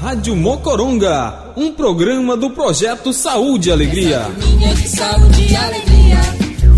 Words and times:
Rádio 0.00 0.34
Mocoronga, 0.34 1.34
um 1.54 1.74
programa 1.74 2.34
do 2.34 2.48
projeto 2.48 3.12
Saúde 3.12 3.68
e 3.68 3.72
Alegria. 3.72 4.28
De 4.56 4.88
saúde 4.88 5.46
e 5.46 5.54
alegria. 5.54 6.18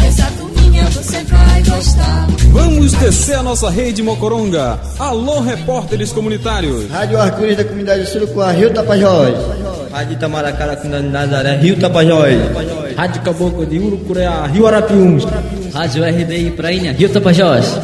Essa 0.04 0.26
turminha 0.36 0.82
você 0.86 1.22
vai 1.22 1.62
gostar. 1.62 2.26
Vamos 2.50 2.92
descer 2.94 3.36
a 3.36 3.42
nossa 3.44 3.70
rede 3.70 4.02
Mocoronga. 4.02 4.80
Alô, 4.98 5.38
repórteres 5.38 6.10
comunitários. 6.12 6.90
Rádio 6.90 7.20
Arco-Íris 7.20 7.58
da 7.58 7.64
comunidade 7.64 8.06
Surucuá, 8.10 8.50
Rio 8.50 8.74
Tapajós. 8.74 9.36
Rádio 9.92 10.14
Itamaracá 10.14 10.66
da 10.66 10.76
comunidade 10.76 11.06
Nazaré, 11.06 11.56
Rio 11.58 11.78
Tapajós. 11.78 12.34
Rádio 12.96 13.22
Caboclo 13.22 13.64
de 13.64 13.78
Urucureá, 13.78 14.46
Rio 14.46 14.66
Arapiuns. 14.66 15.24
Rádio 15.72 16.04
RDI 16.04 16.50
Prainha, 16.50 16.92
Rio 16.92 17.08
Tapajós. 17.08 17.78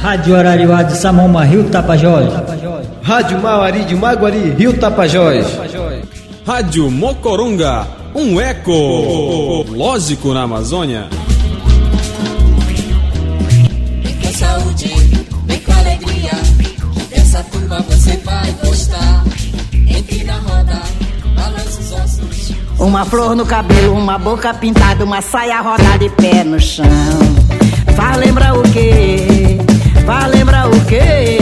Rádio 0.00 0.36
Arariuá 0.36 0.82
de 0.82 0.96
Samoma, 0.96 1.44
Rio 1.44 1.64
Tapajós. 1.70 2.32
Rádio 3.02 3.40
Mauari 3.40 3.84
de 3.84 3.94
Maguari, 3.94 4.54
Rio 4.56 4.72
Tapajós. 4.74 5.46
Rádio 6.46 6.90
Mocoronga, 6.90 7.86
um 8.14 8.40
eco 8.40 9.64
lógico 9.70 10.34
na 10.34 10.42
Amazônia. 10.42 11.06
Vem 14.02 14.14
com 14.16 14.32
saúde, 14.32 14.92
vem 15.46 15.60
com 15.60 15.72
alegria. 15.72 16.32
Dessa 17.10 17.42
turma 17.44 17.80
você 17.88 18.16
vai 18.18 18.52
gostar. 18.64 19.24
Entre 19.88 20.24
na 20.24 20.34
roda, 20.34 20.82
balança 21.34 21.80
os 21.80 21.92
ossos. 21.92 22.52
Uma 22.78 23.04
flor 23.06 23.34
no 23.34 23.46
cabelo, 23.46 23.94
uma 23.94 24.18
boca 24.18 24.52
pintada, 24.52 25.04
uma 25.04 25.22
saia 25.22 25.60
rodada 25.60 26.04
e 26.04 26.10
pé 26.10 26.44
no 26.44 26.60
chão. 26.60 26.84
Faz 27.96 28.18
lembrar 28.18 28.54
o 28.54 28.62
quê? 28.70 29.53
Faz 30.06 30.30
lembrar 30.30 30.68
o 30.68 30.84
quê? 30.84 31.38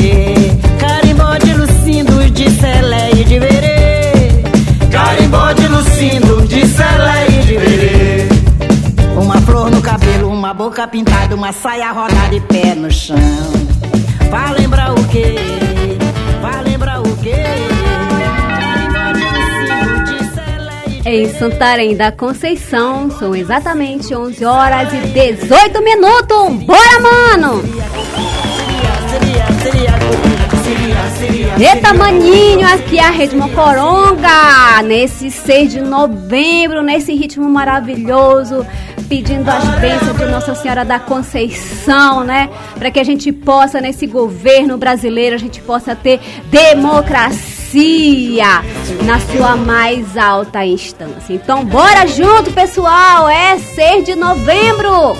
Carimbó 0.79 1.37
de 1.37 1.52
Lucindo, 1.55 2.30
de 2.30 2.48
Celé 2.51 3.11
e 3.11 3.25
de 3.25 3.38
Verê. 3.38 4.12
Carimbó 4.91 5.52
de 5.52 5.66
Lucindo, 5.66 6.47
de 6.47 6.66
Celé 6.66 7.27
e 7.29 7.43
de 7.45 7.57
Verê. 7.57 8.29
Uma 9.21 9.41
flor 9.41 9.71
no 9.71 9.82
cabelo, 9.82 10.29
uma 10.29 10.54
boca 10.54 10.87
pintada, 10.87 11.35
uma 11.35 11.52
saia 11.52 11.91
rodada 11.91 12.35
e 12.35 12.41
pé 12.41 12.74
no 12.74 12.91
chão. 12.91 13.16
Faz 14.30 14.57
lembrar 14.59 14.93
o 14.93 15.04
quê? 15.09 15.35
Em 21.15 21.29
Santarém 21.29 21.95
da 21.95 22.10
Conceição, 22.10 23.10
são 23.10 23.37
exatamente 23.37 24.15
11 24.15 24.46
horas 24.46 24.88
e 24.95 24.96
18 25.09 25.82
minutos. 25.85 26.65
Bora, 26.65 27.01
mano! 27.02 27.63
Eita, 31.60 31.93
maninho, 31.93 32.66
aqui 32.66 32.99
é 32.99 33.04
a 33.04 33.10
Rede 33.10 33.37
Mocoronga, 33.37 34.82
nesse 34.87 35.30
6 35.30 35.73
de 35.73 35.80
novembro, 35.82 36.82
nesse 36.82 37.13
ritmo 37.13 37.47
maravilhoso, 37.47 38.66
pedindo 39.07 39.51
as 39.51 39.65
bênçãos 39.80 40.16
de 40.16 40.24
Nossa 40.24 40.54
Senhora 40.54 40.82
da 40.82 40.99
Conceição, 40.99 42.24
né? 42.24 42.49
Para 42.74 42.91
que 42.91 42.99
a 42.99 43.04
gente 43.04 43.30
possa, 43.30 43.82
nesse 43.82 44.07
governo 44.07 44.79
brasileiro, 44.79 45.35
a 45.37 45.38
gente 45.38 45.60
possa 45.60 45.95
ter 45.95 46.21
democracia 46.47 47.51
na 49.04 49.18
sua 49.20 49.56
mais 49.56 50.16
alta 50.16 50.65
instância. 50.65 51.32
Então, 51.32 51.65
bora 51.65 52.06
junto, 52.06 52.52
pessoal! 52.52 53.29
É 53.29 53.59
6 53.59 54.04
de 54.04 54.14
novembro! 54.14 55.16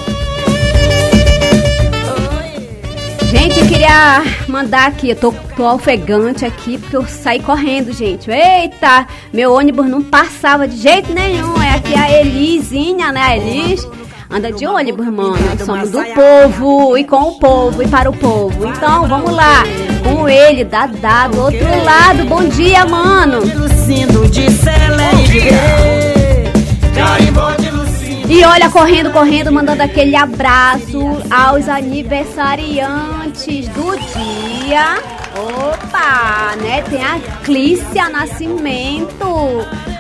Gente, 3.31 3.59
eu 3.59 3.67
queria 3.67 4.22
mandar 4.47 4.89
aqui, 4.89 5.09
eu 5.11 5.17
tô, 5.17 5.33
tô 5.56 5.72
ofegante 5.72 6.44
aqui 6.44 6.77
porque 6.77 6.94
eu 6.94 7.06
saí 7.06 7.41
correndo, 7.41 7.91
gente. 7.91 8.31
Eita, 8.31 9.06
meu 9.33 9.55
ônibus 9.55 9.87
não 9.87 10.03
passava 10.03 10.69
de 10.69 10.77
jeito 10.77 11.14
nenhum. 11.14 11.61
É 11.62 11.77
aqui 11.77 11.94
a 11.94 12.20
Elisinha, 12.20 13.11
né? 13.11 13.20
A 13.22 13.37
Elis 13.39 13.89
anda 14.33 14.50
de 14.50 14.66
ônibus, 14.66 15.06
mano. 15.06 15.36
Somos 15.64 15.91
do 15.91 16.03
povo 16.15 16.97
e 16.97 17.04
com 17.04 17.22
o 17.22 17.38
povo 17.38 17.82
e 17.82 17.88
para 17.88 18.10
o 18.10 18.16
povo. 18.16 18.66
Então, 18.66 19.06
vamos 19.06 19.32
lá. 19.32 19.62
Com 20.03 20.28
ele, 20.28 20.65
Dadá, 20.65 21.28
do 21.28 21.41
outro 21.41 21.84
lado. 21.84 22.25
Bom 22.25 22.44
dia, 22.48 22.84
mano. 22.87 23.41
E 28.28 28.44
olha, 28.44 28.71
correndo, 28.71 29.10
correndo, 29.10 29.53
mandando 29.53 29.82
aquele 29.82 30.16
abraço 30.16 30.98
aos 31.31 31.69
aniversariantes 31.69 33.69
do 33.69 33.97
dia. 33.97 34.98
Opa, 35.37 36.54
né? 36.62 36.82
Tem 36.82 37.04
a 37.04 37.19
Clícia 37.44 38.09
Nascimento, 38.09 39.26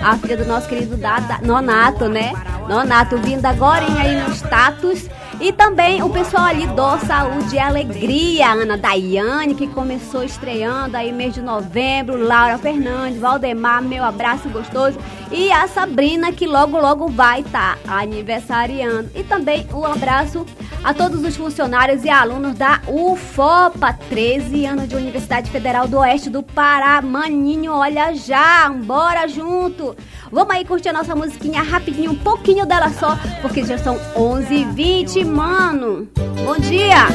a 0.02 0.16
filha 0.16 0.36
do 0.36 0.44
nosso 0.44 0.68
querido 0.68 0.96
Dada, 0.96 1.38
Nonato, 1.42 2.08
né? 2.08 2.32
Nonato 2.68 3.16
vindo 3.18 3.46
agora 3.46 3.84
aí 3.98 4.20
no 4.22 4.30
status. 4.34 5.08
E 5.42 5.50
também 5.50 6.00
o 6.04 6.08
pessoal 6.08 6.44
ali 6.44 6.68
do 6.68 6.98
Saúde 6.98 7.56
e 7.56 7.58
Alegria, 7.58 8.52
Ana 8.52 8.78
Daiane, 8.78 9.56
que 9.56 9.66
começou 9.66 10.22
estreando 10.22 10.96
aí 10.96 11.10
mês 11.10 11.34
de 11.34 11.42
novembro, 11.42 12.16
Laura 12.16 12.56
Fernandes, 12.58 13.18
Valdemar, 13.18 13.82
meu 13.82 14.04
abraço 14.04 14.48
gostoso. 14.50 14.96
E 15.32 15.50
a 15.50 15.66
Sabrina, 15.66 16.30
que 16.30 16.46
logo, 16.46 16.78
logo 16.78 17.08
vai 17.08 17.40
estar 17.40 17.76
tá 17.78 17.98
aniversariando. 17.98 19.10
E 19.16 19.24
também 19.24 19.66
um 19.74 19.84
abraço 19.84 20.46
a 20.84 20.94
todos 20.94 21.24
os 21.24 21.36
funcionários 21.36 22.04
e 22.04 22.08
alunos 22.08 22.56
da 22.56 22.80
UFOPA, 22.86 23.94
13 24.08 24.64
anos 24.66 24.88
de 24.88 24.94
Universidade 24.94 25.50
Federal 25.50 25.88
do 25.88 25.98
Oeste 25.98 26.30
do 26.30 26.42
Pará. 26.42 27.02
Maninho, 27.02 27.72
olha 27.72 28.14
já, 28.14 28.68
bora 28.68 29.26
junto! 29.26 29.96
Vamos 30.30 30.54
aí 30.54 30.64
curtir 30.64 30.88
a 30.88 30.94
nossa 30.94 31.14
musiquinha 31.14 31.62
rapidinho, 31.62 32.12
um 32.12 32.16
pouquinho 32.16 32.64
dela 32.64 32.88
só, 32.88 33.16
porque 33.42 33.64
já 33.64 33.76
são 33.76 33.96
11h20, 34.16 35.26
mano. 35.32 36.06
Bom 36.44 36.58
dia! 36.58 37.08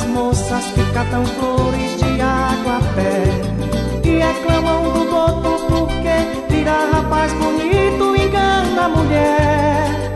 Meninas 0.00 0.04
moças 0.06 0.64
que 0.74 0.84
catam 0.92 1.24
flores 1.24 1.96
de 1.98 2.20
água 2.20 2.76
a 2.76 2.94
pé 2.94 4.08
E 4.08 4.18
reclamam 4.18 4.92
do 4.92 5.04
doutor 5.10 5.60
porque 5.68 6.54
vira 6.54 6.76
rapaz 6.92 7.32
bonito 7.34 8.16
engana 8.16 8.84
a 8.84 8.88
mulher 8.88 10.12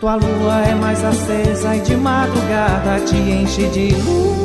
Tua 0.00 0.16
lua 0.16 0.62
é 0.66 0.74
mais 0.74 1.04
acesa 1.04 1.76
e 1.76 1.80
de 1.80 1.96
madrugada 1.96 3.00
te 3.00 3.16
enche 3.16 3.68
de 3.68 3.94
luz 4.02 4.42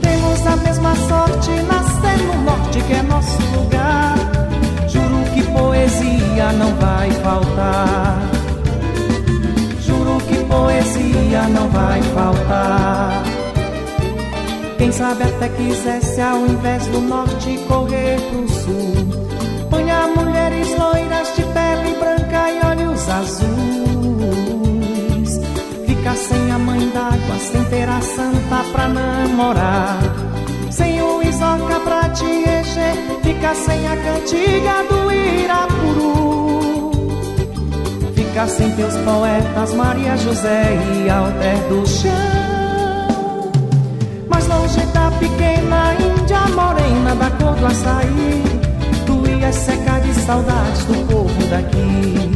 temos 0.00 0.46
a 0.46 0.56
mesma 0.56 0.94
sorte, 0.94 1.50
nascer 1.62 2.18
no 2.26 2.42
norte 2.42 2.78
que 2.80 2.92
é 2.92 3.02
nosso 3.02 3.42
lugar. 3.56 4.14
Juro 4.88 5.24
que 5.34 5.42
poesia 5.42 6.52
não 6.52 6.74
vai 6.76 7.10
faltar. 7.10 8.35
Poesia 10.48 11.42
não 11.48 11.68
vai 11.68 12.02
faltar. 12.02 13.22
Quem 14.78 14.92
sabe 14.92 15.24
até 15.24 15.48
quisesse 15.48 16.20
ao 16.20 16.46
invés 16.46 16.86
do 16.88 17.00
norte 17.00 17.58
correr 17.66 18.20
pro 18.30 18.48
sul. 18.48 18.94
Ponha 19.70 20.06
mulheres 20.08 20.68
loiras 20.78 21.34
de 21.34 21.42
pele 21.42 21.96
branca 21.98 22.50
e 22.50 22.60
olhos 22.66 23.08
azuis. 23.08 23.46
Fica 25.86 26.14
sem 26.14 26.50
a 26.52 26.58
mãe 26.58 26.88
d'água, 26.90 27.38
sem 27.38 27.64
ter 27.64 27.88
a 27.88 28.00
santa 28.00 28.64
pra 28.72 28.88
namorar. 28.88 29.98
Sem 30.70 31.02
o 31.02 31.22
Isoca 31.22 31.80
pra 31.80 32.08
te 32.10 32.24
encher, 32.24 32.96
fica 33.22 33.54
sem 33.54 33.86
a 33.88 33.96
cantiga 33.96 34.84
do 34.88 35.10
Irapuru. 35.10 36.45
Fica 38.36 38.48
sem 38.48 38.70
teus 38.72 38.94
poetas 38.98 39.72
Maria 39.72 40.14
José 40.18 40.76
e 40.94 41.08
Alter 41.08 41.56
do 41.70 41.88
Chão. 41.88 42.12
Mas 44.28 44.46
longe 44.46 44.78
da 44.92 45.10
pequena 45.12 45.94
Índia 45.94 46.40
morena 46.54 47.14
da 47.14 47.30
cor 47.30 47.54
do 47.54 47.64
açaí, 47.64 48.42
tu 49.06 49.26
ias 49.26 49.54
secar 49.54 50.02
de 50.02 50.12
saudades 50.12 50.84
do 50.84 51.06
povo 51.06 51.46
daqui. 51.48 52.30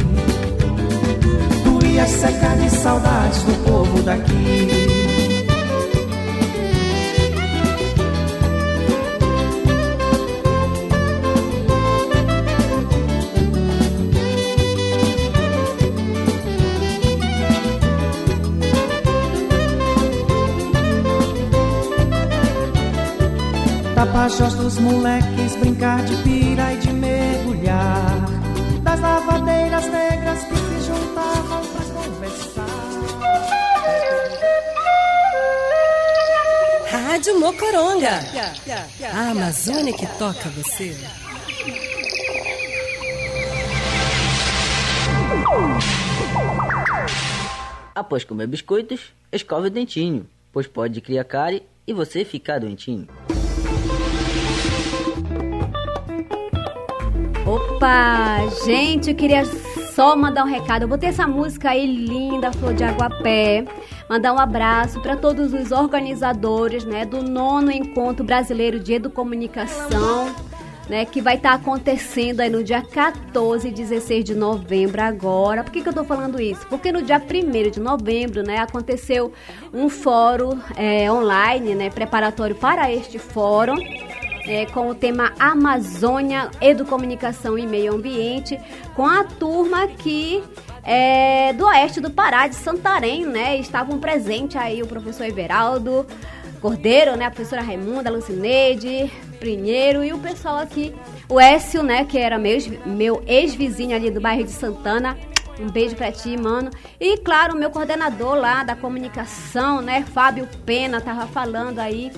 Tu 1.63 1.85
ias 1.85 2.09
secar 2.09 2.57
de 2.57 2.69
saudades 2.71 3.43
do 3.43 3.63
povo 3.63 4.01
daqui. 4.01 4.70
Moleques 24.81 25.55
brincar 25.57 26.03
de 26.03 26.15
pira 26.23 26.73
e 26.73 26.77
de 26.77 26.91
mergulhar. 26.91 28.25
Das 28.83 28.99
lavadeiras 28.99 29.85
negras 29.87 30.43
que 30.43 30.55
se 30.55 30.87
juntavam 30.87 31.61
pra 31.67 31.85
conversar. 31.85 32.91
Rádio 36.91 37.39
Mocoronga. 37.39 38.19
A 39.13 39.29
Amazônia 39.29 39.93
que 39.93 40.07
toca 40.17 40.49
você. 40.49 40.95
Após 47.93 48.23
comer 48.23 48.47
biscoitos, 48.47 49.11
escove 49.31 49.67
o 49.67 49.71
dentinho, 49.71 50.27
pois 50.51 50.65
pode 50.65 50.99
criar 51.01 51.23
cárie 51.23 51.63
e 51.85 51.93
você 51.93 52.25
ficar 52.25 52.59
doentinho. 52.59 53.07
Opa, 57.51 58.47
gente, 58.63 59.09
eu 59.09 59.15
queria 59.15 59.43
só 59.93 60.15
mandar 60.15 60.45
um 60.45 60.47
recado. 60.47 60.83
Eu 60.83 60.87
botei 60.87 61.09
essa 61.09 61.27
música 61.27 61.71
aí 61.71 61.85
linda, 61.85 62.49
Flor 62.53 62.73
de 62.73 62.81
Aguapé. 62.81 63.65
Mandar 64.09 64.31
um 64.31 64.39
abraço 64.39 65.01
para 65.01 65.17
todos 65.17 65.53
os 65.53 65.69
organizadores, 65.69 66.85
né, 66.85 67.03
do 67.03 67.21
nono 67.21 67.69
Encontro 67.69 68.23
Brasileiro 68.23 68.79
de 68.79 68.93
Educomunicação, 68.93 70.33
né, 70.89 71.03
que 71.03 71.21
vai 71.21 71.35
estar 71.35 71.49
tá 71.49 71.55
acontecendo 71.55 72.39
aí 72.39 72.49
no 72.49 72.63
dia 72.63 72.81
14 72.81 73.67
e 73.67 73.71
16 73.71 74.23
de 74.23 74.33
novembro 74.33 75.01
agora. 75.01 75.61
Por 75.61 75.73
que, 75.73 75.81
que 75.81 75.89
eu 75.89 75.93
tô 75.93 76.05
falando 76.05 76.41
isso? 76.41 76.65
Porque 76.67 76.89
no 76.89 77.01
dia 77.01 77.21
1 77.21 77.69
de 77.69 77.81
novembro, 77.81 78.43
né, 78.43 78.59
aconteceu 78.59 79.33
um 79.73 79.89
fórum 79.89 80.57
é, 80.77 81.11
online, 81.11 81.75
né, 81.75 81.89
preparatório 81.89 82.55
para 82.55 82.89
este 82.93 83.19
fórum, 83.19 83.75
é, 84.45 84.65
com 84.65 84.89
o 84.89 84.95
tema 84.95 85.33
Amazônia, 85.39 86.49
Educomunicação 86.59 87.57
e 87.57 87.65
Meio 87.65 87.93
Ambiente, 87.93 88.59
com 88.95 89.05
a 89.05 89.23
turma 89.23 89.87
que 89.87 90.43
é, 90.83 91.53
do 91.53 91.65
oeste 91.65 91.99
do 91.99 92.09
Pará, 92.09 92.47
de 92.47 92.55
Santarém, 92.55 93.25
né? 93.25 93.57
Estavam 93.57 93.99
presentes 93.99 94.55
aí 94.55 94.81
o 94.81 94.87
professor 94.87 95.25
Everaldo 95.25 96.05
Cordeiro, 96.61 97.15
né? 97.15 97.25
A 97.25 97.31
professora 97.31 97.61
Raimunda, 97.61 98.09
Lucineide, 98.09 99.11
Pinheiro 99.39 100.03
e 100.03 100.13
o 100.13 100.19
pessoal 100.19 100.57
aqui, 100.57 100.93
o 101.27 101.39
Écio, 101.39 101.83
né? 101.83 102.05
Que 102.05 102.17
era 102.17 102.37
meu, 102.37 102.57
meu 102.85 103.23
ex-vizinho 103.25 103.95
ali 103.95 104.09
do 104.11 104.21
bairro 104.21 104.43
de 104.43 104.51
Santana. 104.51 105.17
Um 105.59 105.69
beijo 105.69 105.95
pra 105.95 106.11
ti, 106.11 106.35
mano. 106.37 106.71
E 106.99 107.17
claro, 107.17 107.53
o 107.53 107.57
meu 107.57 107.69
coordenador 107.69 108.35
lá 108.35 108.63
da 108.63 108.75
comunicação, 108.75 109.81
né? 109.81 110.03
Fábio 110.13 110.47
Pena, 110.65 110.99
tava 110.99 111.27
falando 111.27 111.77
aí 111.77 112.11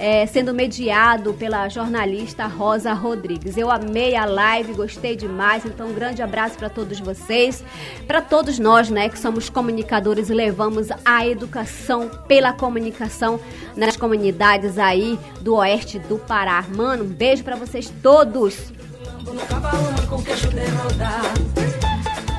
é, 0.00 0.26
sendo 0.26 0.54
mediado 0.54 1.34
pela 1.34 1.68
jornalista 1.68 2.46
Rosa 2.46 2.94
Rodrigues. 2.94 3.58
Eu 3.58 3.70
amei 3.70 4.16
a 4.16 4.24
live, 4.24 4.72
gostei 4.72 5.14
demais, 5.14 5.66
então 5.66 5.88
um 5.88 5.92
grande 5.92 6.22
abraço 6.22 6.56
para 6.56 6.70
todos 6.70 6.98
vocês, 6.98 7.62
para 8.06 8.22
todos 8.22 8.58
nós, 8.58 8.88
né, 8.88 9.10
que 9.10 9.18
somos 9.18 9.50
comunicadores 9.50 10.30
e 10.30 10.34
levamos 10.34 10.88
a 11.04 11.26
educação 11.26 12.10
pela 12.26 12.54
comunicação 12.54 13.38
nas 13.76 13.94
comunidades 13.94 14.78
aí 14.78 15.18
do 15.42 15.56
oeste 15.56 15.98
do 15.98 16.18
Pará. 16.18 16.64
Mano, 16.74 17.04
um 17.04 17.08
beijo 17.08 17.44
para 17.44 17.56
vocês 17.56 17.92
todos. 18.02 18.72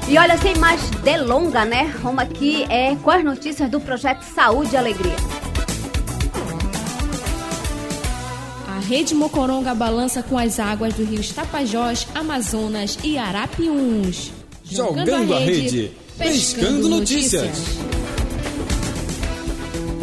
E 0.07 0.17
olha, 0.17 0.35
sem 0.37 0.57
mais 0.57 0.81
delonga, 1.03 1.63
né? 1.63 1.93
Vamos 2.01 2.23
aqui 2.23 2.65
é, 2.69 2.95
com 2.95 3.11
as 3.11 3.23
notícias 3.23 3.69
do 3.69 3.79
projeto 3.79 4.23
Saúde 4.23 4.73
e 4.73 4.77
Alegria. 4.77 5.15
Rede 8.91 9.15
Mocoronga 9.15 9.73
balança 9.73 10.21
com 10.21 10.37
as 10.37 10.59
águas 10.59 10.93
do 10.95 11.05
rio 11.05 11.23
Tapajós, 11.33 12.05
Amazonas 12.13 12.99
e 13.01 13.17
Arapiuns. 13.17 14.33
Jogando, 14.65 15.33
a 15.33 15.39
rede, 15.39 15.93
pescando, 16.17 16.89
notícias. 16.89 17.57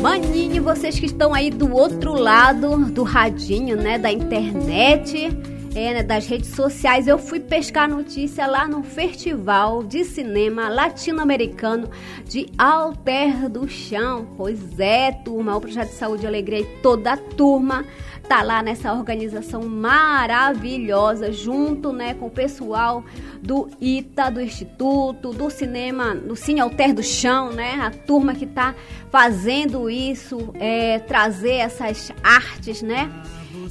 Maninho, 0.01 0.63
vocês 0.63 0.99
que 0.99 1.05
estão 1.05 1.35
aí 1.35 1.51
do 1.51 1.71
outro 1.71 2.15
lado 2.15 2.87
do 2.87 3.03
radinho, 3.03 3.77
né, 3.77 3.99
da 3.99 4.11
internet, 4.11 5.37
é, 5.79 5.95
né, 5.95 6.03
das 6.03 6.27
redes 6.27 6.51
sociais, 6.51 7.07
eu 7.07 7.19
fui 7.19 7.39
pescar 7.39 7.89
notícia 7.89 8.47
lá 8.49 8.67
no 8.67 8.83
Festival 8.83 9.85
de 9.85 10.05
Cinema 10.05 10.69
Latino-Americano 10.69 11.89
de 12.25 12.49
Alter 12.59 13.49
do 13.49 13.69
Chão. 13.69 14.27
Pois 14.37 14.81
é, 14.81 15.13
turma, 15.13 15.57
o 15.57 15.61
Projeto 15.61 15.91
de 15.91 15.95
Saúde 15.95 16.25
e 16.25 16.27
Alegria 16.27 16.61
e 16.61 16.67
toda 16.83 17.13
a 17.13 17.17
turma 17.17 17.85
tá 18.29 18.43
lá 18.43 18.61
nessa 18.61 18.93
organização 18.93 19.63
maravilhosa, 19.63 21.33
junto 21.33 21.93
né, 21.93 22.13
com 22.13 22.27
o 22.27 22.31
pessoal 22.31 23.05
do 23.41 23.71
ITA, 23.81 24.31
do 24.31 24.41
Instituto, 24.41 25.33
do 25.33 25.49
Cinema, 25.49 26.15
do 26.15 26.35
Cine 26.35 26.61
Alter 26.61 26.93
do 26.93 27.03
Chão, 27.05 27.53
né? 27.53 27.79
A 27.81 27.91
turma 27.91 28.35
que 28.35 28.45
tá 28.45 28.75
fazendo 29.11 29.89
isso, 29.89 30.53
é, 30.55 30.99
trazer 30.99 31.55
essas 31.55 32.13
artes, 32.23 32.83
né? 32.83 33.09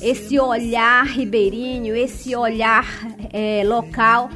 Esse 0.02 0.40
olhar 0.40 1.06
ribeirinho, 1.06 1.96
esse 1.96 2.36
olhar 2.36 2.86
é, 3.34 3.64
local 3.66 4.30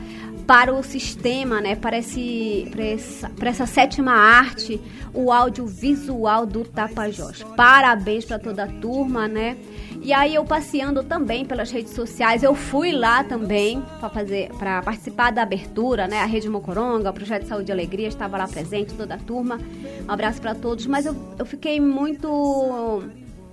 para 0.52 0.74
o 0.74 0.84
sistema, 0.84 1.62
né, 1.62 1.76
para, 1.76 1.98
esse, 2.00 2.68
para, 2.72 2.84
essa, 2.84 3.30
para 3.30 3.50
essa 3.50 3.66
sétima 3.66 4.12
arte, 4.12 4.82
o 5.14 5.32
audiovisual 5.32 6.46
do 6.46 6.64
Tapajós. 6.64 7.44
Parabéns 7.56 8.26
para 8.26 8.38
toda 8.38 8.64
a 8.64 8.68
turma, 8.68 9.28
né? 9.28 9.56
E 10.04 10.12
aí 10.12 10.34
eu 10.34 10.44
passeando 10.44 11.04
também 11.04 11.46
pelas 11.46 11.70
redes 11.70 11.94
sociais, 11.94 12.44
eu 12.44 12.56
fui 12.56 12.92
lá 12.92 13.24
também 13.24 13.82
para 14.00 14.10
fazer, 14.10 14.50
para 14.58 14.82
participar 14.82 15.32
da 15.32 15.44
abertura, 15.44 16.08
né? 16.08 16.20
A 16.22 16.26
Rede 16.26 16.50
Mocoronga, 16.50 17.12
o 17.12 17.14
Projeto 17.14 17.44
de 17.44 17.48
Saúde 17.48 17.70
e 17.70 17.72
Alegria 17.72 18.08
estava 18.08 18.38
lá 18.38 18.48
presente, 18.48 18.94
toda 18.94 19.14
a 19.14 19.18
turma. 19.18 19.60
Um 20.08 20.12
abraço 20.12 20.42
para 20.42 20.56
todos, 20.56 20.88
mas 20.88 21.06
eu, 21.06 21.16
eu 21.38 21.46
fiquei 21.46 21.80
muito 21.80 23.04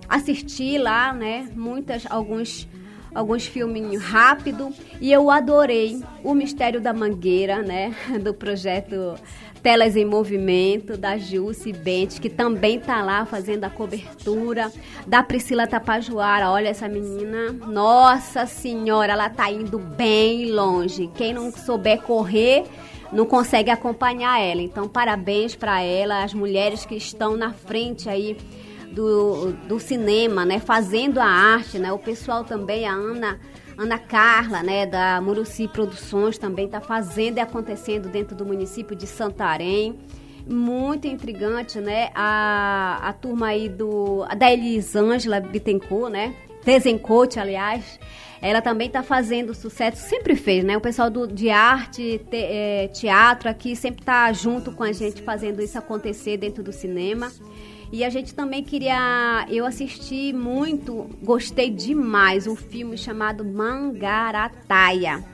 assisti 0.08 0.78
lá, 0.78 1.12
né? 1.12 1.48
Muitas, 1.54 2.06
alguns 2.08 2.68
alguns 3.14 3.46
filminhos 3.46 4.02
rápido. 4.02 4.72
E 5.00 5.12
eu 5.12 5.30
adorei 5.30 6.00
o 6.22 6.34
Mistério 6.34 6.80
da 6.80 6.92
Mangueira, 6.92 7.62
né, 7.62 7.94
do 8.22 8.32
projeto 8.34 9.14
Telas 9.62 9.96
em 9.96 10.04
Movimento, 10.04 10.96
da 10.96 11.18
Jussi 11.18 11.72
Bente, 11.72 12.20
que 12.20 12.30
também 12.30 12.78
tá 12.78 13.02
lá 13.02 13.26
fazendo 13.26 13.64
a 13.64 13.70
cobertura, 13.70 14.70
da 15.06 15.22
Priscila 15.22 15.66
Tapajuara, 15.66 16.50
olha 16.50 16.68
essa 16.68 16.88
menina, 16.88 17.52
nossa 17.52 18.46
senhora, 18.46 19.12
ela 19.14 19.28
tá 19.28 19.50
indo 19.50 19.78
bem 19.78 20.52
longe, 20.52 21.10
quem 21.16 21.34
não 21.34 21.50
souber 21.50 22.02
correr 22.02 22.64
não 23.12 23.26
consegue 23.26 23.70
acompanhar 23.70 24.38
ela, 24.40 24.60
então 24.60 24.86
parabéns 24.86 25.56
para 25.56 25.82
ela, 25.82 26.22
as 26.22 26.34
mulheres 26.34 26.84
que 26.84 26.94
estão 26.94 27.36
na 27.36 27.52
frente 27.52 28.08
aí 28.08 28.36
do, 28.92 29.52
do 29.66 29.78
cinema, 29.78 30.44
né? 30.44 30.58
Fazendo 30.58 31.18
a 31.18 31.26
arte, 31.26 31.78
né? 31.78 31.92
O 31.92 31.98
pessoal 31.98 32.44
também, 32.44 32.86
a 32.86 32.92
Ana, 32.92 33.38
Ana 33.76 33.98
Carla, 33.98 34.62
né? 34.62 34.86
Da 34.86 35.20
Muruci 35.20 35.68
Produções 35.68 36.38
também 36.38 36.66
está 36.66 36.80
fazendo 36.80 37.38
e 37.38 37.40
acontecendo 37.40 38.08
dentro 38.08 38.36
do 38.36 38.44
município 38.44 38.96
de 38.96 39.06
Santarém. 39.06 39.98
Muito 40.46 41.06
intrigante, 41.06 41.78
né? 41.78 42.10
A, 42.14 43.00
a 43.02 43.12
turma 43.12 43.48
aí 43.48 43.68
do, 43.68 44.24
da 44.36 44.50
Elisângela 44.50 45.40
Bittencourt, 45.40 46.10
né? 46.10 46.34
Desencote, 46.64 47.38
aliás. 47.38 47.98
Ela 48.40 48.62
também 48.62 48.86
está 48.86 49.02
fazendo 49.02 49.52
sucesso, 49.52 50.08
sempre 50.08 50.36
fez, 50.36 50.64
né? 50.64 50.76
O 50.76 50.80
pessoal 50.80 51.10
do, 51.10 51.26
de 51.26 51.50
arte, 51.50 52.20
te, 52.30 52.36
é, 52.36 52.88
teatro 52.88 53.48
aqui 53.48 53.74
sempre 53.74 54.02
está 54.02 54.32
junto 54.32 54.70
com 54.72 54.84
a 54.84 54.92
gente 54.92 55.22
fazendo 55.22 55.60
isso 55.60 55.76
acontecer 55.76 56.36
dentro 56.36 56.62
do 56.62 56.72
cinema. 56.72 57.32
E 57.90 58.04
a 58.04 58.10
gente 58.10 58.34
também 58.34 58.62
queria. 58.62 59.46
Eu 59.48 59.64
assisti 59.64 60.32
muito, 60.32 61.08
gostei 61.22 61.70
demais, 61.70 62.46
um 62.46 62.56
filme 62.56 62.98
chamado 62.98 63.44
Mangarataia. 63.44 65.24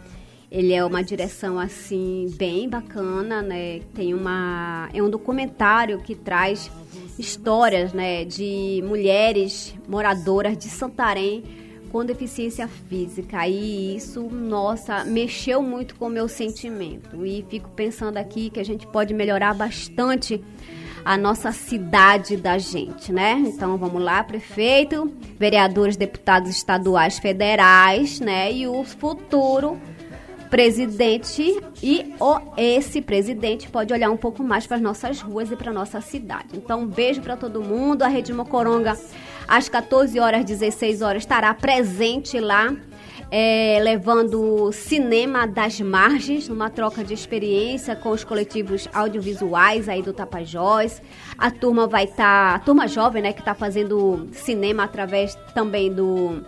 Ele 0.51 0.73
é 0.73 0.85
uma 0.85 1.03
direção 1.03 1.59
assim 1.59 2.33
bem 2.37 2.69
bacana, 2.69 3.43
né? 3.43 3.81
Tem 3.93 4.15
uma 4.15 4.89
é 4.95 5.03
um 5.03 5.11
documentário 5.11 5.99
que 5.99 6.15
traz 6.15 6.71
histórias, 7.19 7.93
né, 7.93 8.25
de 8.25 8.83
mulheres 8.87 9.75
moradoras 9.89 10.57
de 10.57 10.69
Santarém 10.69 11.43
com 11.91 12.05
deficiência 12.05 12.67
física. 12.67 13.47
E 13.47 13.97
isso, 13.97 14.23
nossa, 14.23 15.05
mexeu 15.05 15.63
muito 15.63 15.95
com 15.95 16.07
o 16.07 16.11
meu 16.11 16.27
sentimento. 16.27 17.25
E 17.25 17.45
fico 17.49 17.71
pensando 17.71 18.17
aqui 18.17 18.51
que 18.51 18.59
a 18.59 18.65
gente 18.65 18.85
pode 18.87 19.15
melhorar 19.15 19.55
bastante 19.55 20.43
a 21.05 21.17
nossa 21.19 21.53
cidade 21.53 22.37
da 22.37 22.57
gente, 22.57 23.13
né? 23.13 23.33
Então 23.45 23.77
vamos 23.77 24.03
lá, 24.03 24.25
prefeito, 24.25 25.13
vereadores, 25.39 25.97
deputados 25.97 26.51
estaduais, 26.51 27.19
federais, 27.19 28.21
né? 28.21 28.53
E 28.53 28.67
o 28.67 28.83
futuro 28.85 29.79
presidente 30.49 31.61
e 31.83 32.15
o 32.21 32.39
esse 32.57 33.03
presidente 33.03 33.69
pode 33.69 33.93
olhar 33.93 34.11
um 34.11 34.17
pouco 34.17 34.43
mais 34.43 34.67
para 34.67 34.77
as 34.77 34.83
nossas 34.83 35.21
ruas 35.21 35.51
e 35.51 35.57
para 35.57 35.73
nossa 35.73 36.01
cidade. 36.01 36.51
Então, 36.55 36.83
um 36.83 36.87
beijo 36.87 37.21
para 37.21 37.37
todo 37.37 37.61
mundo. 37.61 38.03
A 38.03 38.09
Rede 38.09 38.33
Mocoronga 38.33 38.97
às 39.49 39.69
14 39.69 40.19
horas, 40.21 40.45
16 40.45 41.03
horas, 41.03 41.23
estará 41.23 41.53
presente 41.53 42.39
lá. 42.39 42.75
É, 43.37 43.81
levando 43.83 44.71
cinema 44.71 45.45
das 45.45 45.81
margens, 45.81 46.49
numa 46.49 46.71
troca 46.71 47.03
de 47.03 47.13
experiência 47.13 47.97
com 47.97 48.11
os 48.11 48.23
coletivos 48.23 48.89
audiovisuais 48.95 49.89
aí 49.89 50.03
do 50.03 50.13
Tapajós. 50.13 51.03
A 51.37 51.51
turma 51.51 51.89
vai 51.89 52.05
estar, 52.05 52.51
tá, 52.51 52.55
a 52.55 52.59
turma 52.61 52.87
jovem, 52.87 53.21
né, 53.21 53.33
que 53.33 53.41
está 53.41 53.53
fazendo 53.53 54.29
cinema 54.31 54.85
através 54.85 55.35
também 55.53 55.93
do 55.93 56.45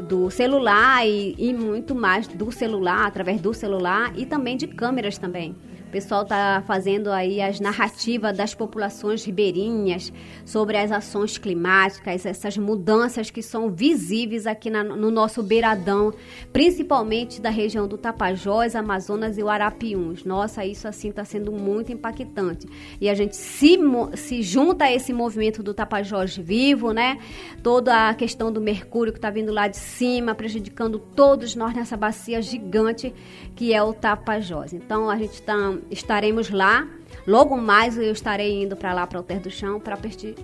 do 0.00 0.28
celular 0.28 1.06
e, 1.06 1.36
e 1.38 1.52
muito 1.54 1.94
mais 1.94 2.26
do 2.26 2.50
celular, 2.50 3.06
através 3.06 3.40
do 3.40 3.54
celular 3.54 4.12
e 4.16 4.26
também 4.26 4.56
de 4.56 4.66
câmeras 4.66 5.18
também. 5.18 5.54
O 5.88 5.90
pessoal 5.90 6.22
está 6.22 6.62
fazendo 6.66 7.10
aí 7.10 7.40
as 7.40 7.60
narrativas 7.60 8.36
das 8.36 8.54
populações 8.54 9.24
ribeirinhas 9.24 10.12
sobre 10.44 10.76
as 10.76 10.92
ações 10.92 11.38
climáticas, 11.38 12.26
essas 12.26 12.58
mudanças 12.58 13.30
que 13.30 13.40
são 13.40 13.70
visíveis 13.70 14.46
aqui 14.46 14.68
na, 14.68 14.84
no 14.84 15.10
nosso 15.10 15.42
beiradão, 15.42 16.12
principalmente 16.52 17.40
da 17.40 17.48
região 17.48 17.88
do 17.88 17.96
Tapajós, 17.96 18.76
Amazonas 18.76 19.38
e 19.38 19.42
o 19.42 19.48
Arapiuns. 19.48 20.24
Nossa, 20.24 20.62
isso 20.62 20.86
assim 20.86 21.08
está 21.08 21.24
sendo 21.24 21.50
muito 21.50 21.90
impactante. 21.90 22.66
E 23.00 23.08
a 23.08 23.14
gente 23.14 23.34
se, 23.34 23.78
se 24.14 24.42
junta 24.42 24.84
a 24.84 24.92
esse 24.92 25.14
movimento 25.14 25.62
do 25.62 25.72
Tapajós 25.72 26.36
vivo, 26.36 26.92
né? 26.92 27.18
Toda 27.62 28.10
a 28.10 28.14
questão 28.14 28.52
do 28.52 28.60
mercúrio 28.60 29.10
que 29.10 29.18
está 29.18 29.30
vindo 29.30 29.50
lá 29.52 29.66
de 29.66 29.78
cima, 29.78 30.34
prejudicando 30.34 30.98
todos 30.98 31.56
nós 31.56 31.74
nessa 31.74 31.96
bacia 31.96 32.42
gigante 32.42 33.14
que 33.58 33.74
é 33.74 33.82
o 33.82 33.92
Tapajós. 33.92 34.72
Então 34.72 35.10
a 35.10 35.16
gente 35.16 35.32
está 35.32 35.56
estaremos 35.90 36.48
lá. 36.48 36.86
Logo 37.26 37.56
mais 37.56 37.98
eu 37.98 38.12
estarei 38.12 38.62
indo 38.62 38.76
para 38.76 38.94
lá, 38.94 39.04
para 39.04 39.18
o 39.18 39.22
Ter 39.22 39.40
do 39.40 39.50
Chão, 39.50 39.80
para 39.80 39.98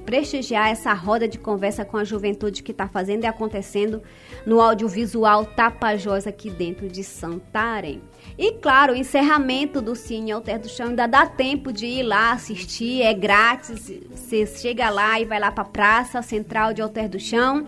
prestigiar 0.04 0.68
essa 0.68 0.92
roda 0.92 1.28
de 1.28 1.38
conversa 1.38 1.85
com 1.85 1.97
a 1.97 2.02
juventude 2.02 2.61
que 2.61 2.73
está 2.73 2.88
fazendo 2.88 3.23
e 3.23 3.26
acontecendo 3.26 4.02
no 4.44 4.61
audiovisual 4.61 5.44
Tapajós 5.44 6.26
aqui 6.26 6.50
dentro 6.50 6.88
de 6.88 7.04
Santarém. 7.04 8.02
E 8.37 8.54
claro, 8.54 8.94
o 8.94 8.97
encerramento 8.97 9.80
do 9.80 9.94
Cine 9.94 10.33
Alter 10.33 10.59
do 10.59 10.68
Chão 10.68 10.88
ainda 10.88 11.06
dá 11.06 11.25
tempo 11.25 11.73
de 11.73 11.87
ir 11.87 12.02
lá 12.02 12.33
assistir, 12.33 13.02
é 13.02 13.14
grátis. 13.14 13.92
Você 14.11 14.44
chega 14.44 14.90
lá 14.90 15.21
e 15.21 15.25
vai 15.25 15.38
lá 15.38 15.52
para 15.52 15.62
a 15.62 15.68
Praça 15.68 16.21
Central 16.21 16.75
de 16.75 16.83
Alter 16.83 17.09
do 17.09 17.21
Chão. 17.21 17.64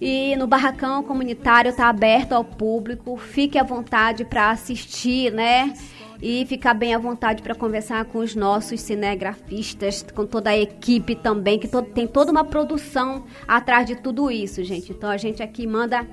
E 0.00 0.34
no 0.36 0.46
barracão 0.46 1.02
comunitário 1.02 1.68
está 1.68 1.88
aberto 1.88 2.32
ao 2.32 2.42
público. 2.42 3.16
Fique 3.16 3.58
à 3.58 3.62
vontade 3.62 4.24
para 4.24 4.50
assistir, 4.50 5.30
né? 5.30 5.74
e 6.22 6.44
ficar 6.46 6.74
bem 6.74 6.94
à 6.94 6.98
vontade 6.98 7.42
para 7.42 7.54
conversar 7.54 8.04
com 8.04 8.18
os 8.18 8.34
nossos 8.34 8.80
cinegrafistas, 8.80 10.04
com 10.14 10.26
toda 10.26 10.50
a 10.50 10.58
equipe 10.58 11.14
também, 11.14 11.58
que 11.58 11.68
tem 11.94 12.06
toda 12.06 12.30
uma 12.30 12.44
produção 12.44 13.24
atrás 13.48 13.86
de 13.86 13.96
tudo 13.96 14.30
isso, 14.30 14.62
gente. 14.62 14.92
Então 14.92 15.08
a 15.08 15.16
gente 15.16 15.42
aqui 15.42 15.66
manda 15.66 16.06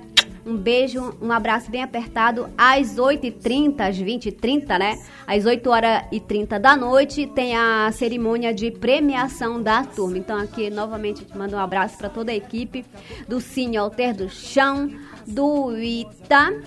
um 0.47 0.55
beijo, 0.55 1.13
um 1.21 1.31
abraço 1.31 1.69
bem 1.69 1.83
apertado. 1.83 2.49
Às 2.57 2.95
8h30, 2.95 3.81
às 3.81 3.97
20h30, 3.97 4.79
né? 4.79 4.97
Às 5.27 5.45
8 5.45 5.69
horas 5.69 6.03
e 6.11 6.19
30 6.19 6.57
da 6.59 6.75
noite, 6.75 7.27
tem 7.27 7.55
a 7.55 7.91
cerimônia 7.91 8.53
de 8.53 8.71
premiação 8.71 9.61
da 9.61 9.83
turma. 9.83 10.17
Então, 10.17 10.37
aqui, 10.37 10.69
novamente, 10.69 11.25
te 11.25 11.37
mando 11.37 11.55
um 11.55 11.59
abraço 11.59 11.97
para 11.97 12.09
toda 12.09 12.31
a 12.31 12.35
equipe 12.35 12.85
do 13.27 13.41
Cine 13.41 13.75
Alter 13.75 14.15
do 14.15 14.29
Chão, 14.29 14.89
do 15.27 15.77
ITA 15.77 16.63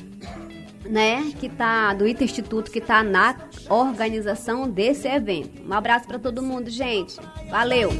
né, 0.88 1.32
que 1.38 1.48
tá 1.48 1.94
do 1.94 2.06
ITA 2.06 2.24
Instituto 2.24 2.70
que 2.70 2.80
tá 2.80 3.02
na 3.02 3.36
organização 3.68 4.68
desse 4.68 5.06
evento. 5.06 5.62
Um 5.66 5.72
abraço 5.72 6.06
para 6.06 6.18
todo 6.18 6.42
mundo, 6.42 6.68
gente. 6.68 7.16
Valeu. 7.48 7.90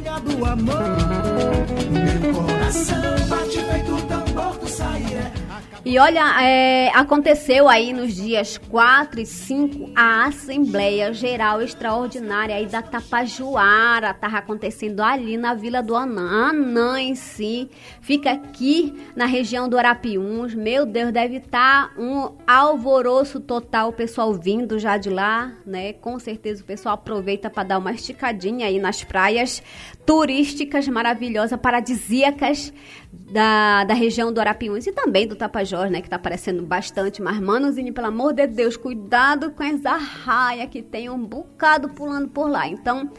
E 5.82 5.98
olha, 5.98 6.42
é, 6.42 6.90
aconteceu 6.94 7.66
aí 7.66 7.94
nos 7.94 8.14
dias 8.14 8.58
4 8.58 9.18
e 9.18 9.24
5 9.24 9.92
a 9.96 10.26
Assembleia 10.26 11.10
Geral 11.10 11.62
Extraordinária 11.62 12.54
aí 12.54 12.66
da 12.66 12.82
Tapajuara. 12.82 14.12
Tava 14.12 14.36
acontecendo 14.36 15.00
ali 15.00 15.38
na 15.38 15.54
Vila 15.54 15.82
do 15.82 15.96
Anã. 15.96 16.50
Anã 16.50 17.00
em 17.00 17.14
si 17.14 17.70
fica 18.02 18.30
aqui 18.30 18.94
na 19.16 19.24
região 19.24 19.70
do 19.70 19.78
Arapiuns. 19.78 20.54
Meu 20.54 20.84
Deus, 20.84 21.12
deve 21.12 21.36
estar 21.38 21.88
tá 21.88 21.98
um 21.98 22.36
alvoroço 22.46 23.40
total. 23.40 23.88
O 23.88 23.94
pessoal 23.94 24.34
vindo 24.34 24.78
já 24.78 24.98
de 24.98 25.08
lá, 25.08 25.50
né? 25.64 25.94
Com 25.94 26.18
certeza 26.18 26.62
o 26.62 26.66
pessoal 26.66 26.96
aproveita 26.96 27.48
para 27.48 27.62
dar 27.62 27.78
uma 27.78 27.92
esticadinha 27.92 28.66
aí 28.66 28.78
nas 28.78 29.02
praias 29.02 29.62
turísticas 30.04 30.86
maravilhosas, 30.88 31.58
paradisíacas 31.58 32.70
da, 33.12 33.84
da 33.84 33.94
região 33.94 34.32
do 34.32 34.40
Arapiuns 34.40 34.86
e 34.86 34.92
também 34.92 35.26
do 35.26 35.34
Tapajós, 35.34 35.90
né? 35.90 36.00
Que 36.00 36.08
tá 36.08 36.16
aparecendo 36.16 36.62
bastante. 36.62 37.20
Mas, 37.20 37.40
manozinho, 37.40 37.92
pelo 37.92 38.06
amor 38.06 38.32
de 38.32 38.46
Deus, 38.46 38.76
cuidado 38.76 39.50
com 39.50 39.62
essa 39.62 39.96
raia 39.96 40.66
que 40.66 40.82
tem 40.82 41.10
um 41.10 41.24
bocado 41.24 41.88
pulando 41.88 42.28
por 42.28 42.48
lá. 42.48 42.68
Então, 42.68 43.10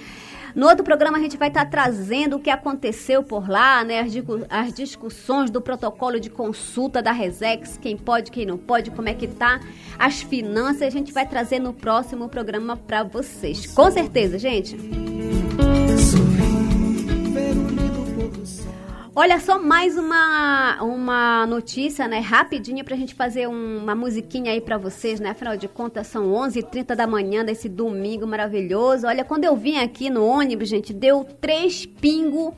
no 0.56 0.68
outro 0.68 0.84
programa 0.84 1.18
a 1.18 1.22
gente 1.22 1.38
vai 1.38 1.48
estar 1.48 1.66
tá 1.66 1.72
trazendo 1.72 2.38
o 2.38 2.40
que 2.40 2.50
aconteceu 2.50 3.24
por 3.24 3.50
lá, 3.50 3.84
né? 3.84 4.00
As, 4.00 4.14
as, 4.50 4.74
discussões 4.74 5.50
do 5.50 5.62
protocolo 5.62 6.20
de 6.20 6.30
consulta 6.30 7.02
da 7.02 7.12
Resex, 7.12 7.78
quem 7.78 7.98
pode, 7.98 8.32
quem 8.32 8.46
não 8.46 8.58
pode, 8.58 8.92
como 8.92 9.10
é 9.10 9.14
que 9.14 9.28
tá, 9.28 9.60
as 9.98 10.22
finanças, 10.22 10.84
a 10.84 10.90
gente 10.90 11.12
vai 11.12 11.26
trazer 11.26 11.60
no 11.60 11.74
próximo 11.74 12.28
programa 12.28 12.76
para 12.76 13.04
vocês. 13.04 13.68
Com 13.74 13.90
certeza, 13.92 14.38
gente. 14.38 14.78
Olha 19.14 19.42
só 19.42 19.62
mais 19.62 19.98
uma, 19.98 20.82
uma 20.82 21.46
notícia, 21.46 22.08
né, 22.08 22.20
rapidinho 22.20 22.82
pra 22.86 22.96
gente 22.96 23.14
fazer 23.14 23.46
um, 23.46 23.80
uma 23.80 23.94
musiquinha 23.94 24.54
aí 24.54 24.62
pra 24.62 24.78
vocês, 24.78 25.20
né? 25.20 25.32
Afinal 25.32 25.58
de 25.58 25.68
contas, 25.68 26.08
são 26.08 26.32
11h30 26.32 26.96
da 26.96 27.06
manhã 27.06 27.44
desse 27.44 27.68
domingo 27.68 28.26
maravilhoso. 28.26 29.06
Olha, 29.06 29.26
quando 29.26 29.44
eu 29.44 29.54
vim 29.54 29.80
aqui 29.80 30.10
no 30.10 30.26
ônibus, 30.26 30.70
gente, 30.70 30.94
deu 30.94 31.26
três 31.42 31.86
pingos 31.86 32.54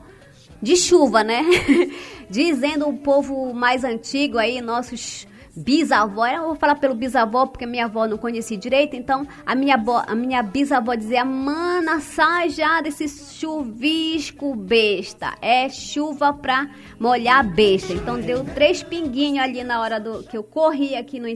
de 0.62 0.76
chuva, 0.76 1.24
né? 1.24 1.42
Dizendo 2.30 2.88
o 2.88 2.96
povo 2.98 3.52
mais 3.52 3.82
antigo 3.82 4.38
aí, 4.38 4.60
nossos 4.60 5.26
bisavó, 5.56 6.26
eu 6.26 6.44
vou 6.46 6.54
falar 6.56 6.74
pelo 6.76 6.94
bisavó 6.94 7.46
porque 7.46 7.66
minha 7.66 7.84
avó 7.84 8.06
não 8.06 8.18
conhecia 8.18 8.56
direito, 8.56 8.96
então 8.96 9.26
a 9.46 9.54
minha, 9.54 9.76
a 10.06 10.14
minha 10.14 10.42
bisavó 10.42 10.94
dizia, 10.94 11.24
mana, 11.24 12.00
sai 12.00 12.50
já 12.50 12.80
desse 12.80 13.08
chuvisco 13.08 14.54
besta, 14.56 15.34
é 15.40 15.68
chuva 15.68 16.32
pra 16.32 16.68
molhar 16.98 17.48
besta, 17.48 17.92
então 17.92 18.20
deu 18.20 18.44
três 18.44 18.82
pinguinhos 18.82 19.44
ali 19.44 19.62
na 19.62 19.80
hora 19.80 20.00
do 20.00 20.22
que 20.24 20.36
eu 20.36 20.42
corri 20.42 20.96
aqui 20.96 21.20
no, 21.20 21.28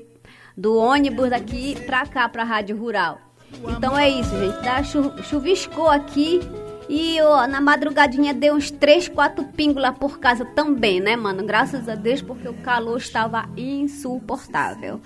do 0.56 0.76
ônibus 0.76 1.30
daqui 1.30 1.76
pra 1.86 2.04
cá, 2.06 2.28
pra 2.28 2.42
Rádio 2.42 2.76
Rural. 2.76 3.20
Então 3.76 3.96
é 3.96 4.08
isso, 4.08 4.30
gente, 4.38 4.62
tá? 4.62 4.82
chuviscou 5.22 5.88
aqui, 5.88 6.40
e 6.88 7.20
ó, 7.20 7.46
na 7.46 7.60
madrugadinha 7.60 8.32
deu 8.32 8.54
uns 8.54 8.70
3, 8.70 9.08
4 9.08 9.44
pingos 9.44 9.82
lá 9.82 9.92
por 9.92 10.18
casa 10.18 10.44
também, 10.44 11.00
né, 11.00 11.16
mano? 11.16 11.44
Graças 11.44 11.88
a 11.88 11.94
Deus, 11.94 12.22
porque 12.22 12.48
o 12.48 12.54
calor 12.54 12.96
estava 12.96 13.48
insuportável. 13.56 15.00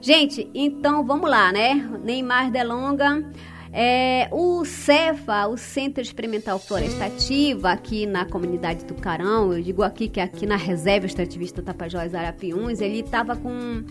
Gente, 0.00 0.50
então 0.54 1.04
vamos 1.04 1.30
lá, 1.30 1.52
né? 1.52 1.88
Nem 2.02 2.22
mais 2.22 2.50
delonga. 2.50 3.24
É, 3.72 4.28
o 4.32 4.64
CEFA, 4.64 5.46
o 5.46 5.56
Centro 5.56 6.02
Experimental 6.02 6.58
Florestativa, 6.58 7.70
aqui 7.70 8.06
na 8.06 8.24
comunidade 8.24 8.84
do 8.86 8.94
Carão, 8.94 9.52
eu 9.52 9.62
digo 9.62 9.82
aqui 9.82 10.08
que 10.08 10.20
é 10.20 10.22
aqui 10.22 10.46
na 10.46 10.56
Reserva 10.56 11.06
Extrativista 11.06 11.62
Tapajós 11.62 12.14
Arapiuns, 12.14 12.80
ele 12.80 13.00
estava 13.00 13.36
com 13.36 13.84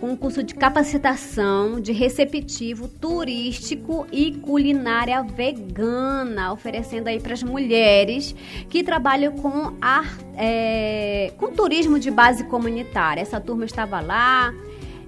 um 0.00 0.16
curso 0.16 0.42
de 0.42 0.54
capacitação 0.54 1.80
de 1.80 1.92
receptivo 1.92 2.88
turístico 2.88 4.06
e 4.12 4.32
culinária 4.32 5.22
vegana, 5.22 6.52
oferecendo 6.52 7.08
aí 7.08 7.20
para 7.20 7.32
as 7.32 7.42
mulheres 7.42 8.34
que 8.68 8.82
trabalham 8.84 9.32
com, 9.32 9.74
a, 9.80 10.04
é, 10.36 11.32
com 11.36 11.50
turismo 11.52 11.98
de 11.98 12.10
base 12.10 12.44
comunitária. 12.44 13.20
Essa 13.20 13.40
turma 13.40 13.64
estava 13.64 14.00
lá. 14.00 14.54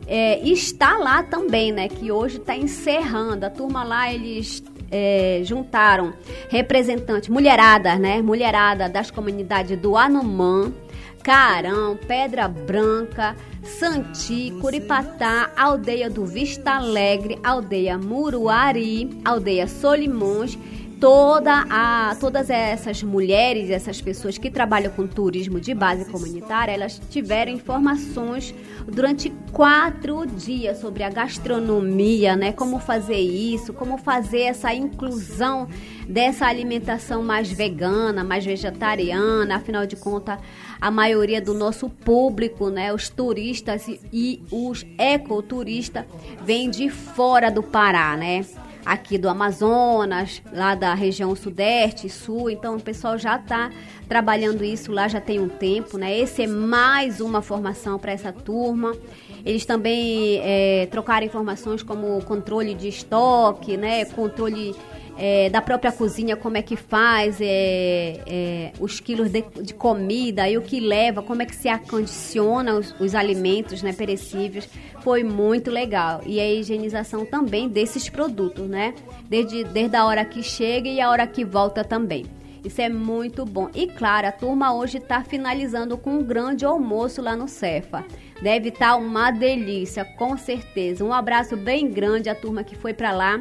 É, 0.06 0.40
está 0.40 0.98
lá 0.98 1.22
também, 1.22 1.70
né? 1.70 1.88
Que 1.88 2.10
hoje 2.10 2.38
está 2.38 2.56
encerrando. 2.56 3.46
A 3.46 3.50
turma 3.50 3.84
lá, 3.84 4.12
eles 4.12 4.60
é, 4.90 5.40
juntaram 5.44 6.12
representantes, 6.48 7.28
mulherada, 7.28 7.96
né? 7.96 8.20
Mulherada 8.20 8.88
das 8.88 9.10
comunidades 9.10 9.78
do 9.78 9.96
Anumã, 9.96 10.72
Carão, 11.22 11.96
Pedra 11.96 12.48
Branca, 12.48 13.36
Santi, 13.62 14.52
Curipatá, 14.60 15.50
Aldeia 15.56 16.08
do 16.08 16.24
Vista 16.24 16.72
Alegre, 16.72 17.38
Aldeia 17.44 17.98
Muruari, 17.98 19.20
Aldeia 19.24 19.68
Solimões, 19.68 20.58
toda 21.00 21.64
a, 21.70 22.14
todas 22.20 22.50
essas 22.50 23.02
mulheres, 23.02 23.70
essas 23.70 24.00
pessoas 24.02 24.36
que 24.36 24.50
trabalham 24.50 24.92
com 24.92 25.06
turismo 25.06 25.58
de 25.58 25.72
base 25.72 26.04
comunitária, 26.04 26.72
elas 26.72 27.00
tiveram 27.10 27.50
informações 27.50 28.54
durante 28.86 29.30
quatro 29.50 30.26
dias 30.26 30.78
sobre 30.78 31.02
a 31.02 31.08
gastronomia, 31.08 32.36
né? 32.36 32.52
Como 32.52 32.78
fazer 32.78 33.18
isso, 33.18 33.72
como 33.72 33.96
fazer 33.96 34.42
essa 34.42 34.74
inclusão 34.74 35.66
dessa 36.06 36.46
alimentação 36.46 37.22
mais 37.22 37.50
vegana, 37.50 38.22
mais 38.22 38.44
vegetariana. 38.44 39.56
Afinal 39.56 39.86
de 39.86 39.96
contas, 39.96 40.38
a 40.80 40.90
maioria 40.90 41.40
do 41.40 41.52
nosso 41.52 41.88
público, 41.88 42.70
né? 42.70 42.92
Os 42.92 43.08
turistas 43.08 43.86
e, 44.12 44.42
os 44.50 44.84
ecoturistas 44.98 46.04
vêm 46.44 46.70
de 46.70 46.88
fora 46.88 47.50
do 47.50 47.62
Pará, 47.62 48.16
né? 48.16 48.44
aqui 48.84 49.18
do 49.18 49.28
Amazonas, 49.28 50.42
lá 50.52 50.74
da 50.74 50.94
região 50.94 51.34
sudeste 51.36 52.08
sul. 52.08 52.50
Então 52.50 52.76
o 52.76 52.80
pessoal 52.80 53.18
já 53.18 53.36
está 53.36 53.70
trabalhando 54.08 54.64
isso 54.64 54.90
lá 54.90 55.06
já 55.06 55.20
tem 55.20 55.38
um 55.38 55.48
tempo, 55.48 55.98
né? 55.98 56.18
Esse 56.18 56.42
é 56.42 56.46
mais 56.46 57.20
uma 57.20 57.42
formação 57.42 57.98
para 57.98 58.12
essa 58.12 58.32
turma. 58.32 58.96
Eles 59.44 59.64
também 59.64 60.40
é, 60.42 60.86
trocaram 60.90 61.26
informações 61.26 61.82
como 61.82 62.22
controle 62.24 62.74
de 62.74 62.88
estoque, 62.88 63.76
né? 63.76 64.04
Controle 64.06 64.74
é, 65.22 65.50
da 65.50 65.60
própria 65.60 65.92
cozinha, 65.92 66.34
como 66.34 66.56
é 66.56 66.62
que 66.62 66.76
faz, 66.76 67.38
é, 67.42 68.22
é, 68.26 68.72
os 68.80 69.00
quilos 69.00 69.30
de, 69.30 69.44
de, 69.60 69.74
comida 69.74 70.48
e 70.48 70.56
o 70.56 70.62
que 70.62 70.80
leva, 70.80 71.22
como 71.22 71.42
é 71.42 71.44
que 71.44 71.54
se 71.54 71.68
acondiciona 71.68 72.74
os, 72.74 72.98
os, 72.98 73.14
alimentos 73.14 73.82
né, 73.82 73.92
perecíveis. 73.92 74.66
Foi 75.02 75.22
muito 75.22 75.70
legal. 75.70 76.22
E 76.24 76.40
a 76.40 76.50
higienização 76.50 77.26
também 77.26 77.68
desses 77.68 78.08
produtos, 78.08 78.66
né? 78.66 78.94
Desde, 79.28 79.62
desde 79.64 79.94
a 79.94 80.06
hora 80.06 80.24
que 80.24 80.42
chega 80.42 80.88
e 80.88 81.02
a 81.02 81.10
hora 81.10 81.26
que 81.26 81.44
volta 81.44 81.84
também. 81.84 82.24
Isso 82.64 82.80
é 82.80 82.88
muito 82.88 83.44
bom. 83.44 83.68
E 83.74 83.88
claro, 83.88 84.26
a 84.26 84.32
turma 84.32 84.72
hoje 84.72 84.98
está 84.98 85.22
finalizando 85.22 85.98
com 85.98 86.12
um 86.12 86.22
grande 86.22 86.64
almoço 86.64 87.20
lá 87.20 87.36
no 87.36 87.46
Cefa. 87.46 88.06
Deve 88.40 88.70
estar 88.70 88.92
tá 88.92 88.96
uma 88.96 89.30
delícia, 89.30 90.02
com 90.02 90.36
certeza. 90.38 91.04
Um 91.04 91.12
abraço 91.12 91.58
bem 91.58 91.90
grande 91.90 92.30
à 92.30 92.34
turma 92.34 92.64
que 92.64 92.74
foi 92.74 92.94
para 92.94 93.12
lá 93.12 93.38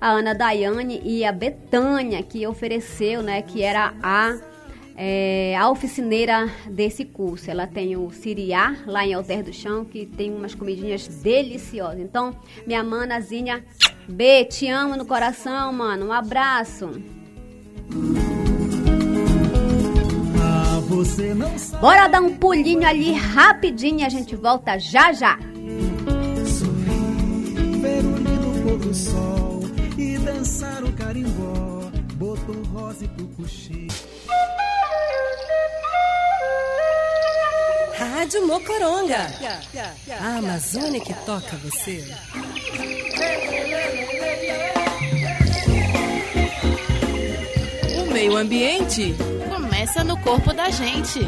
a 0.00 0.10
Ana 0.10 0.34
Daiane 0.34 1.00
e 1.04 1.24
a 1.24 1.32
Betânia, 1.32 2.22
que 2.22 2.46
ofereceu, 2.46 3.22
né, 3.22 3.42
que 3.42 3.62
era 3.62 3.94
a, 4.02 4.36
é, 4.96 5.56
a 5.56 5.68
oficineira 5.70 6.48
desse 6.70 7.04
curso. 7.04 7.50
Ela 7.50 7.66
tem 7.66 7.96
o 7.96 8.10
Siriá, 8.10 8.76
lá 8.86 9.06
em 9.06 9.14
Alter 9.14 9.42
do 9.42 9.52
Chão, 9.52 9.84
que 9.84 10.06
tem 10.06 10.32
umas 10.32 10.54
comidinhas 10.54 11.06
deliciosas. 11.08 12.00
Então, 12.00 12.34
minha 12.66 12.82
manazinha 12.82 13.64
B, 14.08 14.44
te 14.44 14.68
amo 14.68 14.96
no 14.96 15.04
coração, 15.04 15.72
mano. 15.72 16.06
Um 16.06 16.12
abraço. 16.12 16.90
Bora 21.80 22.08
dar 22.08 22.22
um 22.22 22.34
pulinho 22.36 22.86
ali 22.86 23.12
rapidinho 23.12 24.00
e 24.00 24.04
a 24.04 24.08
gente 24.08 24.34
volta 24.34 24.78
já 24.78 25.12
já. 25.12 25.38
Sorri, 26.46 27.80
ver 27.80 28.04
o 28.04 28.16
lindo 28.16 28.62
pôr 28.62 28.78
do 28.78 28.94
sol 28.94 29.57
dançar 30.28 30.84
o 30.84 30.92
carimbó, 30.92 31.90
botou 32.14 32.62
rosa 32.64 33.04
e 33.04 33.08
tucuxi. 33.08 33.88
Rádio 37.96 38.46
Mocoronga. 38.46 39.26
A 40.20 40.36
Amazônia 40.36 41.00
que 41.00 41.14
toca 41.24 41.56
você. 41.56 42.04
O 48.02 48.12
meio 48.12 48.36
ambiente 48.36 49.14
começa 49.48 50.04
no 50.04 50.16
corpo 50.20 50.52
da 50.52 50.68
gente. 50.68 51.20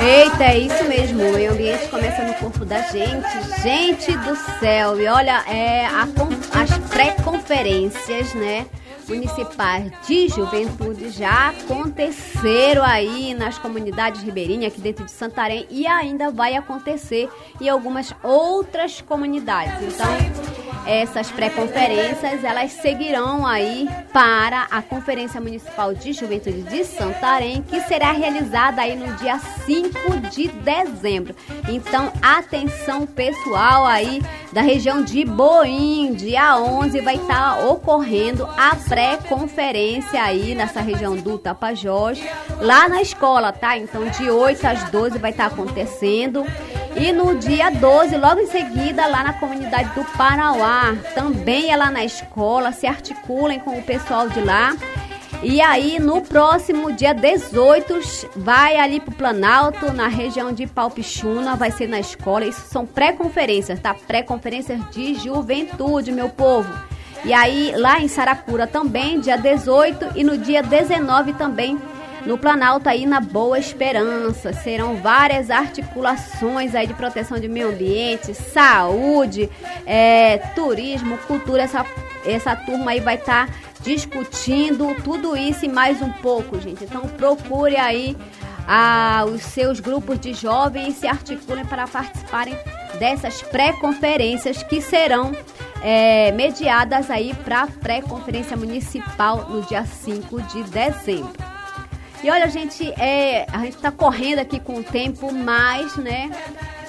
Eita, 0.00 0.44
é 0.44 0.58
isso 0.58 0.84
mesmo. 0.84 1.22
O 1.22 1.32
meio 1.32 1.52
ambiente 1.52 1.88
começa 1.88 2.22
no 2.22 2.34
corpo 2.34 2.64
da 2.64 2.82
gente. 2.82 3.62
Gente 3.62 4.16
do 4.18 4.36
céu. 4.58 5.00
E 5.00 5.06
olha, 5.06 5.42
é 5.48 5.86
a, 5.86 6.06
as 6.52 6.78
pré-conferências, 6.88 8.34
né? 8.34 8.66
municipais 9.08 9.92
de 10.06 10.28
juventude 10.28 11.10
já 11.10 11.50
aconteceram 11.50 12.82
aí 12.84 13.34
nas 13.34 13.58
comunidades 13.58 14.22
ribeirinhas 14.22 14.72
aqui 14.72 14.80
dentro 14.80 15.04
de 15.04 15.12
Santarém 15.12 15.66
e 15.70 15.86
ainda 15.86 16.30
vai 16.30 16.56
acontecer 16.56 17.28
em 17.60 17.68
algumas 17.68 18.12
outras 18.22 19.00
comunidades. 19.00 19.94
Então, 19.94 20.35
essas 20.86 21.30
pré-conferências, 21.30 22.44
elas 22.44 22.72
seguirão 22.72 23.44
aí 23.44 23.88
para 24.12 24.68
a 24.70 24.80
Conferência 24.80 25.40
Municipal 25.40 25.92
de 25.92 26.12
Juventude 26.12 26.62
de 26.62 26.84
Santarém, 26.84 27.62
que 27.62 27.80
será 27.82 28.12
realizada 28.12 28.82
aí 28.82 28.94
no 28.94 29.14
dia 29.16 29.38
5 29.38 30.20
de 30.30 30.48
dezembro. 30.48 31.34
Então, 31.68 32.12
atenção 32.22 33.04
pessoal 33.04 33.84
aí 33.84 34.22
da 34.52 34.62
região 34.62 35.02
de 35.02 35.24
Boim, 35.24 36.14
dia 36.14 36.56
11 36.56 37.00
vai 37.00 37.16
estar 37.16 37.56
tá 37.56 37.66
ocorrendo 37.66 38.46
a 38.56 38.76
pré-conferência 38.76 40.22
aí 40.22 40.54
nessa 40.54 40.80
região 40.80 41.16
do 41.16 41.36
Tapajós, 41.36 42.20
lá 42.60 42.88
na 42.88 43.02
escola, 43.02 43.52
tá? 43.52 43.76
Então, 43.76 44.08
de 44.08 44.30
8 44.30 44.64
às 44.66 44.90
12 44.90 45.18
vai 45.18 45.32
estar 45.32 45.48
tá 45.48 45.54
acontecendo. 45.54 46.44
E 46.98 47.12
no 47.12 47.38
dia 47.38 47.70
12, 47.70 48.16
logo 48.16 48.40
em 48.40 48.46
seguida, 48.46 49.06
lá 49.06 49.22
na 49.22 49.34
comunidade 49.34 49.90
do 49.94 50.02
Parauá, 50.16 50.96
também 51.14 51.70
é 51.70 51.76
lá 51.76 51.90
na 51.90 52.02
escola, 52.02 52.72
se 52.72 52.86
articulem 52.86 53.60
com 53.60 53.78
o 53.78 53.82
pessoal 53.82 54.30
de 54.30 54.40
lá. 54.40 54.74
E 55.42 55.60
aí, 55.60 55.98
no 55.98 56.22
próximo 56.22 56.90
dia 56.90 57.12
18, 57.12 58.00
vai 58.36 58.78
ali 58.78 58.98
pro 58.98 59.14
Planalto, 59.14 59.92
na 59.92 60.08
região 60.08 60.50
de 60.52 60.66
Palpichuna, 60.66 61.54
vai 61.54 61.70
ser 61.70 61.86
na 61.86 62.00
escola. 62.00 62.46
Isso 62.46 62.62
são 62.62 62.86
pré-conferências, 62.86 63.78
tá? 63.78 63.94
Pré-conferências 63.94 64.80
de 64.90 65.16
juventude, 65.16 66.10
meu 66.10 66.30
povo. 66.30 66.72
E 67.26 67.34
aí, 67.34 67.74
lá 67.76 68.00
em 68.00 68.08
Saracura 68.08 68.66
também, 68.66 69.20
dia 69.20 69.36
18 69.36 70.12
e 70.16 70.24
no 70.24 70.38
dia 70.38 70.62
19 70.62 71.34
também 71.34 71.78
no 72.26 72.36
Planalto 72.36 72.88
aí 72.88 73.06
na 73.06 73.20
Boa 73.20 73.58
Esperança. 73.58 74.52
Serão 74.52 74.96
várias 74.96 75.48
articulações 75.48 76.74
aí 76.74 76.86
de 76.86 76.94
proteção 76.94 77.38
de 77.38 77.48
meio 77.48 77.70
ambiente, 77.70 78.34
saúde, 78.34 79.48
é, 79.86 80.38
turismo, 80.54 81.16
cultura. 81.18 81.62
Essa, 81.62 81.86
essa 82.26 82.56
turma 82.56 82.90
aí 82.90 83.00
vai 83.00 83.14
estar 83.14 83.46
tá 83.46 83.52
discutindo 83.80 84.94
tudo 85.02 85.36
isso 85.36 85.64
e 85.64 85.68
mais 85.68 86.02
um 86.02 86.10
pouco, 86.10 86.60
gente. 86.60 86.84
Então 86.84 87.02
procure 87.02 87.76
aí 87.76 88.16
ah, 88.66 89.24
os 89.26 89.42
seus 89.42 89.78
grupos 89.78 90.18
de 90.18 90.34
jovens 90.34 90.96
e 90.96 91.00
se 91.00 91.06
articulem 91.06 91.64
para 91.64 91.86
participarem 91.86 92.58
dessas 92.98 93.40
pré-conferências 93.42 94.62
que 94.64 94.80
serão 94.80 95.32
é, 95.80 96.32
mediadas 96.32 97.10
aí 97.10 97.32
para 97.44 97.62
a 97.62 97.66
pré-conferência 97.66 98.56
municipal 98.56 99.48
no 99.48 99.62
dia 99.62 99.84
5 99.84 100.42
de 100.42 100.64
dezembro. 100.64 101.55
E 102.22 102.30
olha, 102.30 102.48
gente, 102.48 102.90
é, 103.00 103.46
a 103.52 103.58
gente 103.58 103.76
está 103.76 103.92
correndo 103.92 104.38
aqui 104.38 104.58
com 104.58 104.76
o 104.76 104.82
tempo, 104.82 105.32
mas, 105.32 105.96
né? 105.96 106.30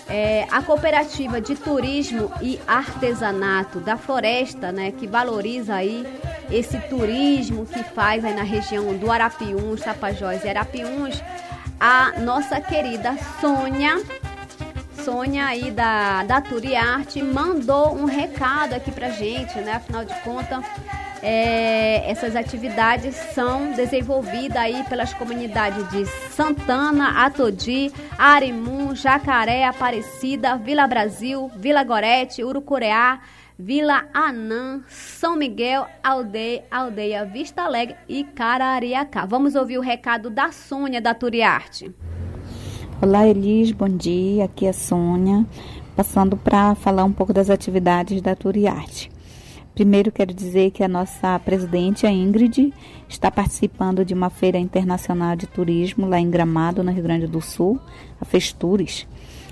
É, 0.09 0.47
a 0.49 0.61
cooperativa 0.61 1.41
de 1.41 1.53
turismo 1.55 2.31
e 2.41 2.57
artesanato 2.65 3.81
da 3.81 3.97
floresta, 3.97 4.71
né, 4.71 4.91
que 4.91 5.05
valoriza 5.05 5.75
aí 5.75 6.07
esse 6.49 6.79
turismo 6.87 7.65
que 7.65 7.83
faz 7.83 8.23
aí 8.23 8.33
na 8.33 8.43
região 8.43 8.95
do 8.95 9.11
Arapiuns, 9.11 9.81
Tapajós 9.81 10.45
e 10.45 10.49
Arapiuns, 10.49 11.21
a 11.77 12.13
nossa 12.21 12.61
querida 12.61 13.17
Sônia, 13.41 14.01
Sônia 15.03 15.45
aí 15.45 15.71
da, 15.71 16.23
da 16.23 16.39
Turiarte 16.39 17.21
mandou 17.21 17.93
um 17.93 18.05
recado 18.05 18.73
aqui 18.73 18.91
pra 18.91 19.09
gente, 19.09 19.57
né, 19.59 19.73
afinal 19.73 20.05
de 20.05 20.13
contas, 20.21 20.63
é, 21.21 22.10
essas 22.10 22.36
atividades 22.36 23.15
são 23.34 23.71
desenvolvidas 23.73 24.58
aí 24.58 24.84
pelas 24.84 25.13
comunidades 25.13 25.89
de 25.89 26.06
Santana, 26.32 27.25
Atodi, 27.25 27.91
Arimum, 28.17 28.95
Jacaré, 28.95 29.65
Aparecida, 29.65 30.58
Vila 30.58 30.88
Brasil, 30.88 31.51
Vila 31.56 31.84
Gorete, 31.84 32.43
Urucureá, 32.43 33.19
Vila 33.60 34.06
Anã, 34.13 34.82
São 34.88 35.36
Miguel, 35.36 35.88
Aldeia, 36.03 36.63
Aldeia 36.69 37.25
Vista 37.25 37.63
Alegre 37.63 37.95
e 38.08 38.23
Carariacá. 38.23 39.25
Vamos 39.25 39.56
ouvir 39.56 39.80
o 39.80 39.82
recado 39.82 40.30
da 40.30 40.51
Sônia 40.51 41.01
da 41.01 41.15
Turiarte. 41.15 41.91
Olá 43.01 43.27
Elis, 43.27 43.71
bom 43.71 43.89
dia. 43.89 44.45
Aqui 44.45 44.67
é 44.67 44.69
a 44.69 44.73
Sônia, 44.73 45.45
passando 45.95 46.38
para 46.38 46.75
falar 46.75 47.03
um 47.03 47.12
pouco 47.12 47.34
das 47.34 47.49
atividades 47.49 48.21
da 48.21 48.36
Turiarte. 48.36 49.16
Primeiro, 49.77 50.11
quero 50.11 50.33
dizer 50.33 50.71
que 50.71 50.83
a 50.83 50.87
nossa 50.87 51.37
presidente, 51.37 52.07
a 52.07 52.11
Ingrid, 52.11 52.73
está 53.07 53.29
participando 53.29 54.03
de 54.03 54.11
uma 54.11 54.27
feira 54.27 54.57
internacional 54.57 55.35
de 55.35 55.45
turismo 55.45 56.07
lá 56.07 56.19
em 56.19 56.31
Gramado, 56.31 56.83
no 56.83 56.91
Rio 56.91 57.03
Grande 57.03 57.27
do 57.27 57.39
Sul, 57.39 57.79
a 58.19 58.25
Festures. 58.25 59.05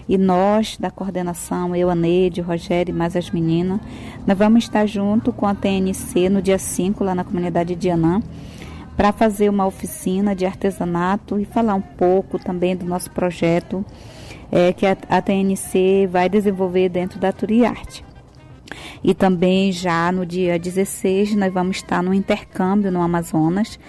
E 0.10 0.18
nós, 0.18 0.78
da 0.80 0.90
coordenação, 0.90 1.76
eu, 1.76 1.92
a 1.92 1.96
Neide, 1.96 2.42
o 2.42 2.44
Rogério 2.44 2.92
e 2.92 2.98
mais 2.98 3.16
as 3.16 3.30
meninas, 3.30 3.80
nós 4.26 4.36
vamos 4.36 4.64
estar 4.64 4.88
junto 4.88 5.32
com 5.32 5.46
a 5.46 5.54
TNC 5.54 6.28
no 6.28 6.42
dia 6.42 6.58
5, 6.58 7.04
lá 7.04 7.14
na 7.14 7.24
comunidade 7.24 7.76
de 7.76 7.92
Anã, 7.92 8.20
para 8.98 9.12
fazer 9.12 9.48
uma 9.48 9.68
oficina 9.68 10.36
de 10.36 10.44
artesanato 10.44 11.40
e 11.40 11.46
falar 11.46 11.76
um 11.76 11.82
pouco 11.82 12.40
também 12.40 12.76
do 12.76 12.84
nosso 12.84 13.12
projeto 13.12 13.86
é, 14.52 14.74
que 14.74 14.88
a, 14.88 14.98
a 15.08 15.22
TNC 15.22 16.08
vai 16.08 16.28
desenvolver 16.28 16.90
dentro 16.90 17.20
da 17.20 17.32
Turiarte. 17.32 18.04
E 19.04 19.14
também 19.14 19.72
já 19.72 20.12
no 20.12 20.26
dia 20.26 20.58
16 20.58 21.36
nós 21.36 21.54
vamos 21.54 21.78
estar 21.78 22.02
no 22.02 22.14
intercâmbio 22.14 22.92
no 22.92 23.02
Amazonas, 23.02 23.80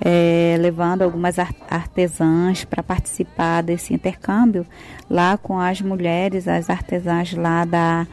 é, 0.00 0.56
levando 0.58 1.02
algumas 1.02 1.38
artesãs 1.38 2.64
para 2.64 2.82
participar 2.82 3.62
desse 3.62 3.92
intercâmbio 3.92 4.66
lá 5.08 5.36
com 5.36 5.58
as 5.58 5.80
mulheres, 5.80 6.48
as 6.48 6.70
artesãs 6.70 7.34
lá 7.34 7.64
da, 7.64 8.06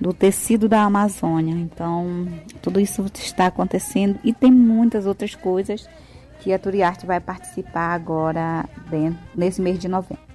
do 0.00 0.12
tecido 0.12 0.68
da 0.68 0.82
Amazônia. 0.82 1.54
Então, 1.54 2.28
tudo 2.62 2.80
isso 2.80 3.04
está 3.14 3.46
acontecendo 3.46 4.18
e 4.22 4.32
tem 4.32 4.52
muitas 4.52 5.06
outras 5.06 5.34
coisas 5.34 5.88
que 6.40 6.52
a 6.52 6.58
Turiarte 6.58 7.06
vai 7.06 7.20
participar 7.20 7.94
agora 7.94 8.68
dentro, 8.90 9.18
nesse 9.34 9.62
mês 9.62 9.78
de 9.78 9.88
novembro. 9.88 10.33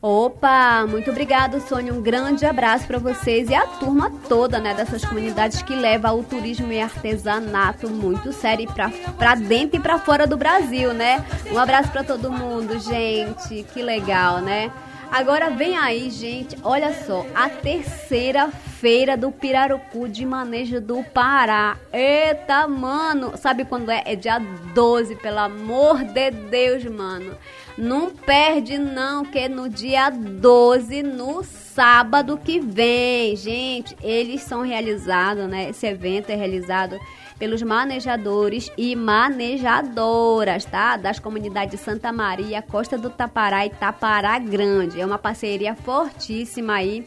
Opa, 0.00 0.86
muito 0.86 1.10
obrigado, 1.10 1.60
Sônia. 1.60 1.92
Um 1.92 2.00
grande 2.00 2.46
abraço 2.46 2.86
para 2.86 3.00
vocês 3.00 3.50
e 3.50 3.54
a 3.54 3.66
turma 3.66 4.12
toda, 4.28 4.60
né, 4.60 4.72
dessas 4.72 5.04
comunidades 5.04 5.60
que 5.60 5.74
leva 5.74 6.12
o 6.12 6.22
turismo 6.22 6.70
e 6.70 6.80
artesanato 6.80 7.90
muito 7.90 8.32
sério 8.32 8.72
para 9.18 9.34
dentro 9.34 9.76
e 9.76 9.82
para 9.82 9.98
fora 9.98 10.24
do 10.24 10.36
Brasil, 10.36 10.94
né? 10.94 11.24
Um 11.50 11.58
abraço 11.58 11.90
para 11.90 12.04
todo 12.04 12.30
mundo, 12.30 12.78
gente. 12.78 13.64
Que 13.74 13.82
legal, 13.82 14.40
né? 14.40 14.70
Agora 15.10 15.50
vem 15.50 15.76
aí, 15.76 16.10
gente, 16.10 16.56
olha 16.62 16.92
só, 16.92 17.26
a 17.34 17.48
terceira 17.48 18.48
feira 18.48 19.16
do 19.16 19.32
Pirarucu 19.32 20.06
de 20.06 20.24
Manejo 20.24 20.80
do 20.80 21.02
Pará. 21.02 21.78
Eita, 21.92 22.68
mano, 22.68 23.32
sabe 23.36 23.64
quando 23.64 23.90
é? 23.90 24.02
É 24.04 24.14
dia 24.14 24.38
12, 24.38 25.16
pelo 25.16 25.38
amor 25.38 26.04
de 26.04 26.30
Deus, 26.30 26.84
mano. 26.84 27.36
Não 27.76 28.10
perde 28.10 28.76
não, 28.76 29.24
que 29.24 29.38
é 29.38 29.48
no 29.48 29.68
dia 29.68 30.10
12, 30.10 31.02
no 31.02 31.42
sábado 31.42 32.36
que 32.36 32.60
vem. 32.60 33.34
Gente, 33.34 33.96
eles 34.02 34.42
são 34.42 34.62
realizados, 34.62 35.48
né? 35.48 35.70
Esse 35.70 35.86
evento 35.86 36.30
é 36.30 36.34
realizado 36.34 36.98
pelos 37.38 37.62
manejadores 37.62 38.70
e 38.76 38.96
manejadoras, 38.96 40.64
tá? 40.64 40.96
Das 40.96 41.18
comunidades 41.18 41.80
Santa 41.80 42.12
Maria, 42.12 42.60
Costa 42.60 42.98
do 42.98 43.08
Tapará 43.10 43.64
e 43.64 43.70
Tapará 43.70 44.38
Grande. 44.38 45.00
É 45.00 45.06
uma 45.06 45.18
parceria 45.18 45.74
fortíssima 45.74 46.74
aí. 46.74 47.04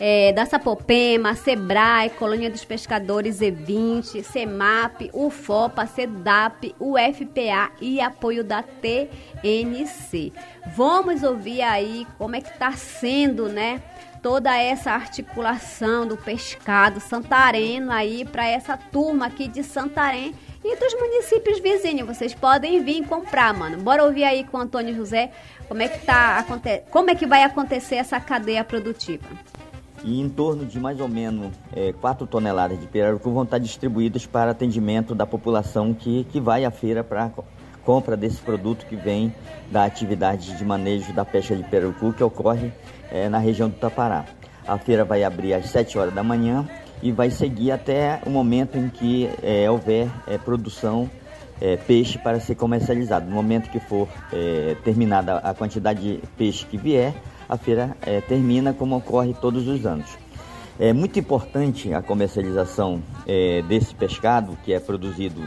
É, 0.00 0.32
da 0.32 0.46
Sapopema, 0.46 1.34
Sebrae, 1.34 2.10
Colônia 2.10 2.48
dos 2.48 2.64
Pescadores 2.64 3.40
E20, 3.40 4.22
CEMAP, 4.22 5.10
UFOPA, 5.12 5.86
CEDAP, 5.86 6.72
UFPA 6.78 7.72
e 7.80 8.00
apoio 8.00 8.44
da 8.44 8.62
TNC. 8.62 10.32
Vamos 10.76 11.24
ouvir 11.24 11.62
aí 11.62 12.06
como 12.16 12.36
é 12.36 12.40
que 12.40 12.48
está 12.48 12.70
sendo, 12.70 13.48
né? 13.48 13.82
Toda 14.22 14.56
essa 14.56 14.92
articulação 14.92 16.06
do 16.06 16.16
pescado 16.16 17.00
santareno 17.00 17.90
aí 17.92 18.24
para 18.24 18.46
essa 18.46 18.76
turma 18.76 19.26
aqui 19.26 19.48
de 19.48 19.62
Santarém 19.62 20.34
e 20.64 20.76
dos 20.76 20.94
municípios 20.94 21.60
vizinhos. 21.60 22.06
Vocês 22.06 22.34
podem 22.34 22.82
vir 22.82 23.06
comprar, 23.06 23.54
mano. 23.54 23.78
Bora 23.78 24.04
ouvir 24.04 24.24
aí 24.24 24.44
com 24.44 24.58
o 24.58 24.60
Antônio 24.60 24.94
José 24.94 25.30
como 25.68 25.82
é 25.82 25.88
que 25.88 26.04
tá 26.04 26.44
como 26.90 27.10
é 27.10 27.14
que 27.14 27.26
vai 27.26 27.42
acontecer 27.42 27.96
essa 27.96 28.18
cadeia 28.18 28.64
produtiva. 28.64 29.26
E 30.04 30.20
em 30.20 30.28
torno 30.28 30.64
de 30.64 30.78
mais 30.78 31.00
ou 31.00 31.08
menos 31.08 31.52
é, 31.74 31.92
4 31.92 32.26
toneladas 32.26 32.80
de 32.80 32.86
pirarucu 32.86 33.30
vão 33.32 33.42
estar 33.42 33.58
distribuídas 33.58 34.26
para 34.26 34.52
atendimento 34.52 35.14
da 35.14 35.26
população 35.26 35.92
que, 35.92 36.24
que 36.24 36.40
vai 36.40 36.64
à 36.64 36.70
feira 36.70 37.02
para 37.02 37.30
compra 37.84 38.16
desse 38.16 38.36
produto 38.40 38.84
que 38.84 38.94
vem 38.94 39.34
da 39.70 39.84
atividade 39.84 40.56
de 40.56 40.64
manejo 40.64 41.12
da 41.14 41.24
pesca 41.24 41.56
de 41.56 41.64
pirarucu 41.64 42.12
que 42.12 42.22
ocorre 42.22 42.70
é, 43.10 43.28
na 43.28 43.38
região 43.38 43.68
do 43.68 43.76
Tapará. 43.76 44.24
A 44.66 44.76
feira 44.78 45.04
vai 45.04 45.24
abrir 45.24 45.54
às 45.54 45.70
7 45.70 45.98
horas 45.98 46.14
da 46.14 46.22
manhã 46.22 46.68
e 47.02 47.12
vai 47.12 47.30
seguir 47.30 47.70
até 47.70 48.20
o 48.26 48.30
momento 48.30 48.76
em 48.76 48.88
que 48.88 49.30
é, 49.42 49.70
houver 49.70 50.08
é, 50.26 50.36
produção 50.36 51.08
é, 51.60 51.76
peixe 51.76 52.18
para 52.18 52.40
ser 52.40 52.54
comercializado. 52.54 53.26
No 53.26 53.34
momento 53.34 53.70
que 53.70 53.80
for 53.80 54.08
é, 54.32 54.76
terminada 54.84 55.38
a 55.38 55.54
quantidade 55.54 56.00
de 56.00 56.22
peixe 56.36 56.64
que 56.66 56.76
vier, 56.76 57.14
a 57.48 57.56
feira 57.56 57.96
é, 58.02 58.20
termina 58.20 58.72
como 58.72 58.96
ocorre 58.96 59.34
todos 59.34 59.66
os 59.66 59.86
anos. 59.86 60.06
É 60.78 60.92
muito 60.92 61.18
importante 61.18 61.92
a 61.92 62.00
comercialização 62.00 63.02
é, 63.26 63.62
desse 63.62 63.92
pescado 63.94 64.56
que 64.64 64.72
é 64.72 64.78
produzido 64.78 65.42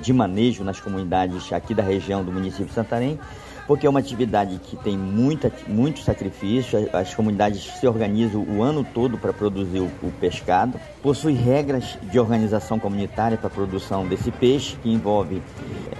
de 0.00 0.10
manejo 0.10 0.64
nas 0.64 0.80
comunidades 0.80 1.52
aqui 1.52 1.74
da 1.74 1.82
região 1.82 2.24
do 2.24 2.32
município 2.32 2.64
de 2.64 2.72
Santarém, 2.72 3.18
porque 3.70 3.86
é 3.86 3.88
uma 3.88 4.00
atividade 4.00 4.58
que 4.58 4.76
tem 4.76 4.98
muita, 4.98 5.52
muito 5.68 6.00
sacrifício, 6.00 6.90
as 6.92 7.14
comunidades 7.14 7.62
se 7.78 7.86
organizam 7.86 8.42
o 8.42 8.64
ano 8.64 8.82
todo 8.82 9.16
para 9.16 9.32
produzir 9.32 9.78
o, 9.78 9.88
o, 10.02 10.10
pescado, 10.18 10.74
possui 11.00 11.34
regras 11.34 11.96
de 12.02 12.18
organização 12.18 12.80
comunitária 12.80 13.38
para 13.38 13.46
a 13.46 13.50
produção 13.50 14.08
desse 14.08 14.32
peixe, 14.32 14.74
que 14.82 14.92
envolve 14.92 15.40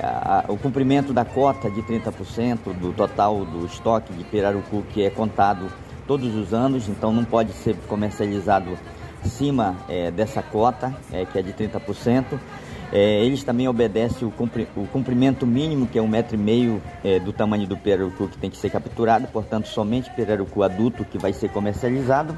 a, 0.03 0.49
a, 0.49 0.53
o 0.53 0.59
cumprimento 0.59 1.13
da 1.13 1.25
cota 1.25 1.71
de 1.71 1.81
30% 1.83 2.77
do 2.77 2.93
total 2.93 3.45
do 3.45 3.65
estoque 3.67 4.13
de 4.15 4.25
pirarucu 4.25 4.83
que 4.93 5.05
é 5.05 5.11
contado 5.11 5.69
todos 6.09 6.35
os 6.35 6.53
anos, 6.53 6.89
então 6.89 7.13
não 7.13 7.25
pode 7.25 7.53
ser 7.53 7.77
comercializado 7.87 8.77
acima 9.25 9.77
é, 9.89 10.11
dessa 10.11 10.43
cota, 10.43 10.93
é, 11.13 11.25
que 11.25 11.39
é 11.39 11.43
de 11.43 11.53
30%. 11.53 12.37
É, 12.93 13.25
eles 13.25 13.45
também 13.45 13.69
obedecem 13.69 14.27
o, 14.27 14.31
cumpri, 14.31 14.67
o, 14.77 14.87
cumprimento 14.87 15.47
mínimo, 15.47 15.87
que 15.87 15.99
é 15.99 16.03
um 16.03 16.09
metro 16.09 16.35
e 16.35 16.39
meio 16.39 16.83
é, 17.05 17.21
do 17.21 17.33
tamanho 17.33 17.67
do 17.67 17.77
pirarucu 17.77 18.29
que 18.29 18.39
tem 18.39 18.51
que 18.51 18.57
ser 18.57 18.71
capturado, 18.71 19.29
portanto, 19.29 19.69
somente 19.69 20.11
pirarucu 20.11 20.63
adulto 20.63 21.05
que 21.05 21.19
vai 21.19 21.33
ser 21.33 21.51
comercializado. 21.51 22.37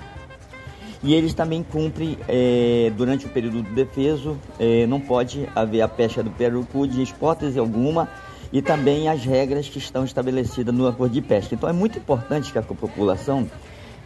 E 1.02 1.14
eles 1.14 1.34
também 1.34 1.64
cumprem, 1.64 2.16
é, 2.28 2.92
durante 2.96 3.26
o 3.26 3.28
período 3.28 3.62
do 3.62 3.74
defeso, 3.74 4.38
é, 4.58 4.86
não 4.86 5.00
pode 5.00 5.48
haver 5.54 5.80
a 5.80 5.88
pesca 5.88 6.22
do 6.22 6.30
pirarucu 6.30 6.86
de 6.86 7.02
hipótese 7.02 7.58
alguma, 7.58 8.08
e 8.52 8.60
também 8.60 9.08
as 9.08 9.24
regras 9.24 9.68
que 9.68 9.78
estão 9.78 10.04
estabelecidas 10.04 10.74
no 10.74 10.86
acordo 10.86 11.12
de 11.12 11.22
pesca. 11.22 11.54
Então 11.54 11.68
é 11.68 11.72
muito 11.72 11.98
importante 11.98 12.52
que 12.52 12.58
a 12.58 12.62
população 12.62 13.48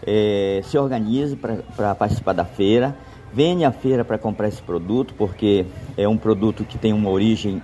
é, 0.06 0.60
se 0.64 0.78
organize 0.78 1.36
para 1.36 1.94
participar 1.94 2.32
da 2.32 2.44
feira, 2.44 2.96
venha 3.36 3.68
à 3.68 3.72
feira 3.72 4.02
para 4.02 4.16
comprar 4.16 4.48
esse 4.48 4.62
produto, 4.62 5.12
porque 5.12 5.66
é 5.94 6.08
um 6.08 6.16
produto 6.16 6.64
que 6.64 6.78
tem 6.78 6.94
uma 6.94 7.10
origem 7.10 7.60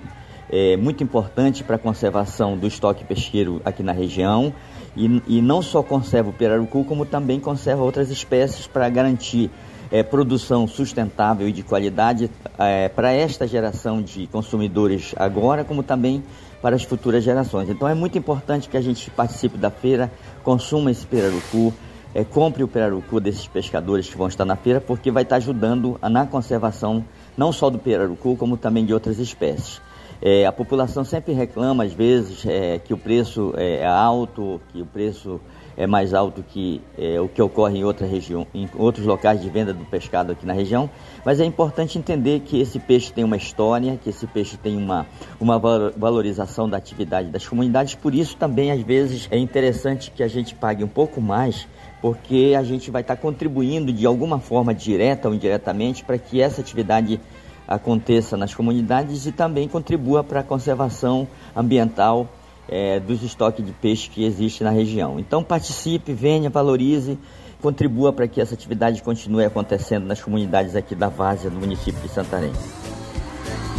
é, 0.50 0.76
muito 0.76 1.02
importante 1.02 1.64
para 1.64 1.76
a 1.76 1.78
conservação 1.78 2.58
do 2.58 2.66
estoque 2.66 3.02
pesqueiro 3.04 3.62
aqui 3.64 3.82
na 3.82 3.92
região. 3.92 4.52
E, 4.94 5.22
e 5.26 5.40
não 5.40 5.62
só 5.62 5.82
conserva 5.82 6.28
o 6.28 6.32
pirarucu, 6.34 6.84
como 6.84 7.06
também 7.06 7.40
conserva 7.40 7.82
outras 7.82 8.10
espécies 8.10 8.66
para 8.66 8.86
garantir 8.90 9.50
é, 9.90 10.02
produção 10.02 10.68
sustentável 10.68 11.48
e 11.48 11.52
de 11.52 11.62
qualidade 11.62 12.30
é, 12.58 12.90
para 12.90 13.10
esta 13.10 13.46
geração 13.46 14.02
de 14.02 14.26
consumidores 14.26 15.14
agora, 15.16 15.64
como 15.64 15.82
também 15.82 16.22
para 16.60 16.76
as 16.76 16.82
futuras 16.82 17.24
gerações. 17.24 17.70
Então 17.70 17.88
é 17.88 17.94
muito 17.94 18.18
importante 18.18 18.68
que 18.68 18.76
a 18.76 18.82
gente 18.82 19.10
participe 19.10 19.56
da 19.56 19.70
feira, 19.70 20.12
consuma 20.44 20.90
esse 20.90 21.06
pirarucu, 21.06 21.72
é, 22.14 22.24
compre 22.24 22.62
o 22.62 22.68
pirarucu 22.68 23.20
desses 23.20 23.46
pescadores 23.46 24.08
que 24.08 24.16
vão 24.16 24.28
estar 24.28 24.44
na 24.44 24.56
feira, 24.56 24.80
porque 24.80 25.10
vai 25.10 25.22
estar 25.22 25.36
ajudando 25.36 25.98
na 26.02 26.26
conservação 26.26 27.04
não 27.36 27.52
só 27.52 27.70
do 27.70 27.78
pirarucu, 27.78 28.36
como 28.36 28.56
também 28.56 28.84
de 28.84 28.92
outras 28.92 29.18
espécies. 29.18 29.80
É, 30.20 30.46
a 30.46 30.52
população 30.52 31.04
sempre 31.04 31.32
reclama, 31.32 31.82
às 31.82 31.92
vezes, 31.92 32.46
é, 32.46 32.78
que 32.78 32.94
o 32.94 32.98
preço 32.98 33.52
é 33.56 33.84
alto, 33.84 34.60
que 34.72 34.80
o 34.80 34.86
preço 34.86 35.40
é 35.76 35.86
mais 35.86 36.14
alto 36.14 36.42
que 36.42 36.80
é, 36.98 37.20
o 37.20 37.28
que 37.28 37.40
ocorre 37.40 37.78
em 37.78 37.84
outra 37.84 38.06
região, 38.06 38.46
em 38.54 38.68
outros 38.76 39.06
locais 39.06 39.40
de 39.40 39.48
venda 39.48 39.72
do 39.72 39.84
pescado 39.84 40.32
aqui 40.32 40.46
na 40.46 40.52
região, 40.52 40.88
mas 41.24 41.40
é 41.40 41.44
importante 41.44 41.98
entender 41.98 42.40
que 42.40 42.60
esse 42.60 42.78
peixe 42.78 43.12
tem 43.12 43.24
uma 43.24 43.36
história, 43.36 43.98
que 44.02 44.10
esse 44.10 44.26
peixe 44.26 44.56
tem 44.56 44.76
uma, 44.76 45.06
uma 45.40 45.58
valorização 45.58 46.68
da 46.68 46.76
atividade 46.76 47.30
das 47.30 47.46
comunidades, 47.46 47.94
por 47.94 48.14
isso 48.14 48.36
também 48.36 48.70
às 48.70 48.80
vezes 48.82 49.28
é 49.30 49.38
interessante 49.38 50.10
que 50.10 50.22
a 50.22 50.28
gente 50.28 50.54
pague 50.54 50.84
um 50.84 50.88
pouco 50.88 51.20
mais, 51.20 51.66
porque 52.02 52.54
a 52.58 52.64
gente 52.64 52.90
vai 52.90 53.00
estar 53.00 53.16
contribuindo 53.16 53.92
de 53.92 54.04
alguma 54.04 54.40
forma 54.40 54.74
direta 54.74 55.28
ou 55.28 55.34
indiretamente 55.34 56.02
para 56.02 56.18
que 56.18 56.42
essa 56.42 56.60
atividade 56.60 57.20
aconteça 57.66 58.36
nas 58.36 58.52
comunidades 58.52 59.24
e 59.24 59.30
também 59.30 59.68
contribua 59.68 60.24
para 60.24 60.40
a 60.40 60.42
conservação 60.42 61.28
ambiental 61.54 62.28
é, 62.68 62.98
dos 62.98 63.22
estoques 63.22 63.64
de 63.64 63.70
peixe 63.70 64.10
que 64.10 64.24
existe 64.24 64.64
na 64.64 64.70
região. 64.70 65.20
Então 65.20 65.44
participe, 65.44 66.12
venha, 66.12 66.50
valorize, 66.50 67.16
contribua 67.62 68.12
para 68.12 68.26
que 68.26 68.40
essa 68.40 68.54
atividade 68.54 69.00
continue 69.00 69.44
acontecendo 69.44 70.04
nas 70.04 70.20
comunidades 70.20 70.74
aqui 70.74 70.96
da 70.96 71.08
Várzea, 71.08 71.50
do 71.50 71.60
município 71.60 72.00
de 72.02 72.08
Santarém. 72.08 72.52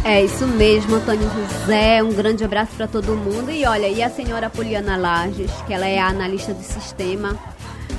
É 0.02 0.22
isso 0.22 0.46
mesmo, 0.46 0.96
Antônio 0.96 1.28
José. 1.30 2.02
Um 2.02 2.12
grande 2.12 2.44
abraço 2.44 2.72
para 2.76 2.86
todo 2.86 3.14
mundo. 3.14 3.50
E 3.50 3.64
olha, 3.66 3.88
e 3.88 4.02
a 4.02 4.10
senhora 4.10 4.50
Poliana 4.50 4.96
Lages, 4.96 5.50
que 5.66 5.72
ela 5.72 5.86
é 5.86 5.98
a 5.98 6.08
analista 6.08 6.52
do 6.52 6.62
sistema 6.62 7.38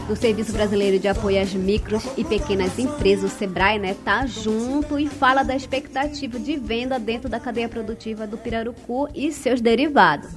do 0.08 0.16
Serviço 0.16 0.54
Brasileiro 0.54 1.00
de 1.00 1.08
Apoio 1.08 1.42
às 1.42 1.54
Micros 1.54 2.04
e 2.16 2.24
Pequenas 2.24 2.78
Empresas, 2.78 3.34
o 3.34 3.36
SEBRAE, 3.36 3.80
né, 3.80 3.96
tá 4.06 4.26
junto 4.28 5.00
e 5.00 5.08
fala 5.08 5.42
da 5.42 5.56
expectativa 5.56 6.40
de 6.40 6.58
venda 6.58 7.00
dentro 7.00 7.28
da 7.28 7.40
cadeia 7.40 7.68
produtiva 7.68 8.28
do 8.28 8.38
pirarucu 8.38 9.10
e 9.16 9.32
seus 9.32 9.62
derivados. 9.62 10.30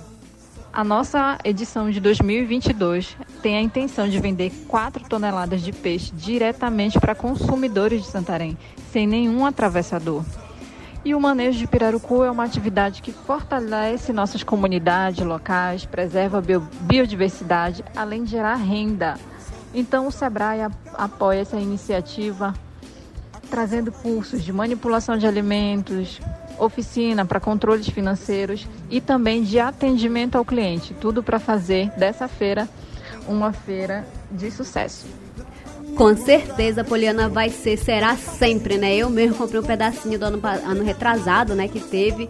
A 0.72 0.82
nossa 0.82 1.38
edição 1.44 1.90
de 1.90 2.00
2022 2.00 3.16
tem 3.42 3.56
a 3.56 3.60
intenção 3.60 4.08
de 4.08 4.18
vender 4.18 4.52
4 4.68 5.06
toneladas 5.06 5.60
de 5.60 5.72
peixe 5.72 6.12
diretamente 6.14 6.98
para 6.98 7.14
consumidores 7.14 8.02
de 8.02 8.08
Santarém, 8.08 8.56
sem 8.90 9.06
nenhum 9.06 9.44
atravessador. 9.44 10.24
E 11.04 11.14
o 11.14 11.20
manejo 11.20 11.58
de 11.58 11.66
pirarucu 11.66 12.24
é 12.24 12.30
uma 12.30 12.44
atividade 12.44 13.02
que 13.02 13.12
fortalece 13.12 14.12
nossas 14.12 14.42
comunidades 14.42 15.24
locais, 15.24 15.84
preserva 15.84 16.38
a 16.38 16.42
biodiversidade, 16.82 17.84
além 17.94 18.24
de 18.24 18.30
gerar 18.30 18.56
renda. 18.56 19.16
Então 19.78 20.08
o 20.08 20.10
Sebrae 20.10 20.68
apoia 20.94 21.42
essa 21.42 21.56
iniciativa, 21.56 22.52
trazendo 23.48 23.92
cursos 23.92 24.42
de 24.42 24.52
manipulação 24.52 25.16
de 25.16 25.24
alimentos, 25.24 26.20
oficina 26.58 27.24
para 27.24 27.38
controles 27.38 27.88
financeiros 27.88 28.66
e 28.90 29.00
também 29.00 29.44
de 29.44 29.60
atendimento 29.60 30.36
ao 30.36 30.44
cliente. 30.44 30.94
Tudo 30.94 31.22
para 31.22 31.38
fazer 31.38 31.92
dessa 31.96 32.26
feira 32.26 32.68
uma 33.28 33.52
feira 33.52 34.04
de 34.32 34.50
sucesso. 34.50 35.06
Com 35.96 36.16
certeza, 36.16 36.82
Poliana 36.82 37.28
vai 37.28 37.48
ser, 37.48 37.76
será 37.76 38.16
sempre, 38.16 38.78
né? 38.78 38.96
Eu 38.96 39.08
mesmo 39.08 39.36
comprei 39.36 39.60
um 39.60 39.64
pedacinho 39.64 40.18
do 40.18 40.24
ano, 40.24 40.40
ano 40.42 40.82
retrasado, 40.82 41.54
né? 41.54 41.68
Que 41.68 41.78
teve. 41.78 42.28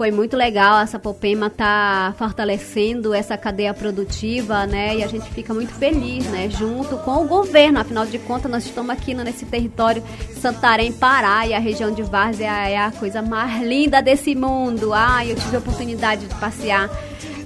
Foi 0.00 0.10
muito 0.10 0.34
legal, 0.34 0.76
a 0.76 0.86
Sapopema 0.86 1.50
tá 1.50 2.14
fortalecendo 2.16 3.12
essa 3.12 3.36
cadeia 3.36 3.74
produtiva, 3.74 4.66
né? 4.66 4.96
E 4.96 5.04
a 5.04 5.06
gente 5.06 5.30
fica 5.30 5.52
muito 5.52 5.74
feliz, 5.74 6.24
né? 6.24 6.48
Junto 6.48 6.96
com 6.96 7.22
o 7.22 7.28
governo, 7.28 7.80
afinal 7.80 8.06
de 8.06 8.18
contas, 8.18 8.50
nós 8.50 8.64
estamos 8.64 8.88
aqui 8.88 9.12
nesse 9.12 9.44
território 9.44 10.02
Santarém, 10.40 10.90
Pará, 10.90 11.46
e 11.46 11.52
a 11.52 11.58
região 11.58 11.92
de 11.92 12.02
Várzea 12.02 12.66
é 12.66 12.78
a 12.78 12.90
coisa 12.90 13.20
mais 13.20 13.62
linda 13.62 14.00
desse 14.00 14.34
mundo. 14.34 14.94
Ah, 14.94 15.22
eu 15.26 15.36
tive 15.36 15.56
a 15.56 15.58
oportunidade 15.58 16.24
de 16.24 16.34
passear 16.36 16.88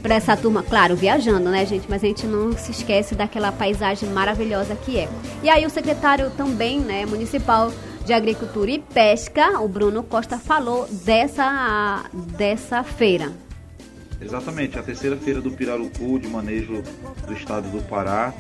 para 0.01 0.15
essa 0.15 0.37
turma, 0.37 0.63
claro, 0.63 0.95
viajando, 0.95 1.51
né, 1.51 1.67
gente? 1.67 1.87
Mas 1.91 2.05
a 2.05 2.07
gente 2.07 2.25
não 2.25 2.57
se 2.57 2.71
esquece 2.71 3.17
daquela 3.17 3.51
paisagem 3.51 4.09
maravilhosa 4.11 4.77
que 4.77 4.97
é. 4.97 5.09
E 5.43 5.51
aí 5.51 5.67
o 5.67 5.71
secretário 5.71 6.31
também, 6.37 6.79
né, 6.79 7.05
municipal 7.05 7.73
de 8.05 8.13
Agricultura 8.13 8.71
e 8.71 8.79
Pesca, 8.79 9.61
o 9.61 9.69
Bruno 9.69 10.03
Costa 10.03 10.39
falou 10.39 10.87
dessa 11.05 12.05
dessa 12.37 12.83
feira. 12.83 13.33
Exatamente, 14.21 14.79
a 14.79 14.83
terceira 14.83 15.17
feira 15.17 15.41
do 15.41 15.51
Pirarucu 15.51 16.19
de 16.19 16.29
manejo 16.29 16.83
do 17.27 17.33
estado 17.33 17.69
do 17.71 17.83
Pará, 17.83 18.33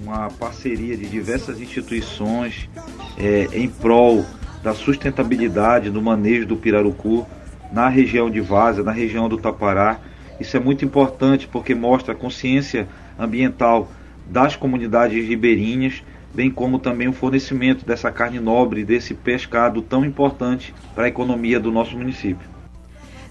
uma 0.00 0.28
parceria 0.30 0.96
de 0.96 1.06
diversas 1.06 1.60
instituições 1.60 2.68
é, 3.16 3.48
em 3.52 3.68
prol 3.68 4.24
da 4.62 4.74
sustentabilidade 4.74 5.90
do 5.90 6.02
manejo 6.02 6.46
do 6.46 6.56
pirarucu 6.56 7.26
na 7.72 7.88
região 7.88 8.28
de 8.28 8.40
Vaza, 8.40 8.82
na 8.82 8.92
região 8.92 9.28
do 9.28 9.36
Tapará 9.36 10.00
isso 10.40 10.56
é 10.56 10.60
muito 10.60 10.84
importante 10.84 11.48
porque 11.48 11.74
mostra 11.74 12.12
a 12.12 12.16
consciência 12.16 12.88
ambiental 13.18 13.90
das 14.26 14.54
comunidades 14.54 15.26
ribeirinhas, 15.26 16.02
bem 16.38 16.52
como 16.52 16.78
também 16.78 17.08
o 17.08 17.12
fornecimento 17.12 17.84
dessa 17.84 18.12
carne 18.12 18.38
nobre, 18.38 18.84
desse 18.84 19.12
pescado 19.12 19.82
tão 19.82 20.04
importante 20.04 20.72
para 20.94 21.06
a 21.06 21.08
economia 21.08 21.58
do 21.58 21.72
nosso 21.72 21.98
município. 21.98 22.48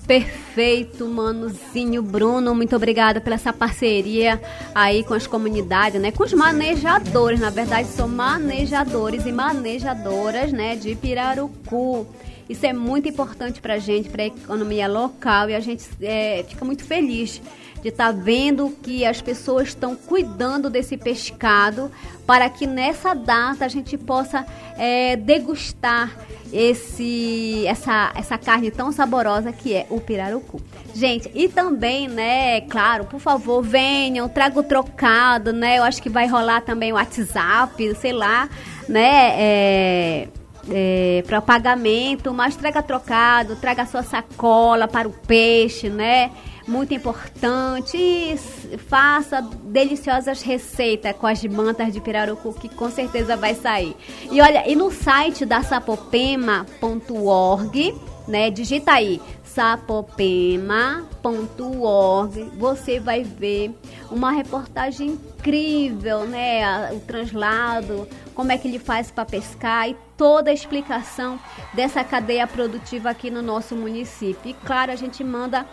Perfeito, 0.06 1.08
Manozinho 1.08 2.04
Bruno. 2.04 2.54
Muito 2.54 2.76
obrigada 2.76 3.22
pela 3.22 3.36
essa 3.36 3.54
parceria 3.54 4.42
aí 4.76 5.06
com 5.06 5.14
as 5.14 5.26
comunidades, 5.26 6.02
né? 6.02 6.12
Com 6.12 6.24
os 6.24 6.34
manejadores, 6.34 7.40
na 7.40 7.50
verdade, 7.50 7.88
são 7.88 8.10
manejadores 8.10 9.26
e 9.26 9.32
manejadoras, 9.32 10.52
né, 10.52 10.76
de 10.76 10.94
Pirarucu. 10.94 12.06
Isso 12.50 12.66
é 12.66 12.74
muito 12.74 13.08
importante 13.08 13.62
para 13.62 13.76
a 13.76 13.80
gente, 13.80 14.10
para 14.10 14.24
a 14.24 14.28
economia 14.28 14.88
local, 14.88 15.50
e 15.50 15.56
a 15.56 15.62
gente 15.62 15.86
é, 16.02 16.44
fica 16.46 16.66
muito 16.66 16.84
feliz 16.84 17.42
de 17.88 17.94
estar 17.94 18.12
tá 18.14 18.20
vendo 18.20 18.70
que 18.84 19.06
as 19.06 19.22
pessoas 19.22 19.70
estão 19.70 19.96
cuidando 19.96 20.70
desse 20.70 20.98
pescado 20.98 21.90
para 22.26 22.50
que 22.50 22.68
nessa 22.68 23.14
data 23.14 23.64
a 23.64 23.68
gente 23.70 23.98
possa 23.98 24.46
é, 24.78 25.16
degustar 25.16 26.14
esse 26.52 27.66
essa 27.66 28.12
essa 28.16 28.38
carne 28.38 28.72
tão 28.72 28.92
saborosa 28.92 29.54
que 29.54 29.74
é 29.74 29.88
o 29.90 30.02
pirarucu. 30.02 30.62
Gente, 30.94 31.32
e 31.34 31.48
também, 31.48 32.10
né, 32.10 32.62
claro, 32.62 33.06
por 33.06 33.22
favor, 33.22 33.62
venham, 33.62 34.28
traga 34.28 34.60
o 34.60 34.64
trocado, 34.64 35.54
né? 35.54 35.78
Eu 35.78 35.84
acho 35.84 36.02
que 36.02 36.10
vai 36.10 36.28
rolar 36.28 36.62
também 36.62 36.92
o 36.92 36.96
WhatsApp, 36.96 37.96
sei 37.96 38.12
lá, 38.12 38.50
né? 38.90 39.34
É, 39.38 40.28
é, 40.70 41.24
para 41.26 41.40
pagamento, 41.42 42.34
mas 42.34 42.58
traga 42.58 42.84
trocado, 42.84 43.56
traga 43.56 43.86
sua 43.86 44.04
sacola 44.04 44.88
para 44.90 45.08
o 45.08 45.12
peixe, 45.12 45.90
né? 45.90 46.32
Muito 46.68 46.94
importante. 46.94 47.98
E 47.98 48.38
faça 48.78 49.42
deliciosas 49.42 50.42
receitas 50.42 51.16
com 51.16 51.26
as 51.26 51.42
mantas 51.46 51.94
de 51.94 52.02
pirarucu, 52.02 52.54
que 52.54 52.68
com 52.68 52.92
certeza 52.92 53.38
vai 53.38 53.56
sair. 53.56 53.96
E 54.30 54.42
olha, 54.42 54.70
e 54.70 54.76
no 54.76 54.92
site 54.92 55.46
da 55.46 55.64
sapopema.org, 55.64 57.96
né? 58.28 58.52
Digita 58.52 58.92
aí 58.92 59.22
sapopema.org, 59.44 62.44
você 62.58 63.00
vai 63.00 63.24
ver 63.24 63.74
uma 64.12 64.32
reportagem 64.32 65.12
incrível, 65.12 66.28
né? 66.28 66.92
O 66.94 67.00
translado, 67.00 68.06
como 68.36 68.52
é 68.52 68.58
que 68.58 68.68
ele 68.68 68.78
faz 68.78 69.10
para 69.10 69.24
pescar 69.26 69.90
e 69.90 69.96
toda 70.16 70.52
a 70.52 70.54
explicação 70.54 71.40
dessa 71.74 72.04
cadeia 72.04 72.46
produtiva 72.46 73.10
aqui 73.10 73.32
no 73.32 73.42
nosso 73.42 73.76
município. 73.76 74.52
E 74.52 74.54
claro, 74.54 74.92
a 74.92 74.96
gente 74.96 75.24
manda 75.24 75.66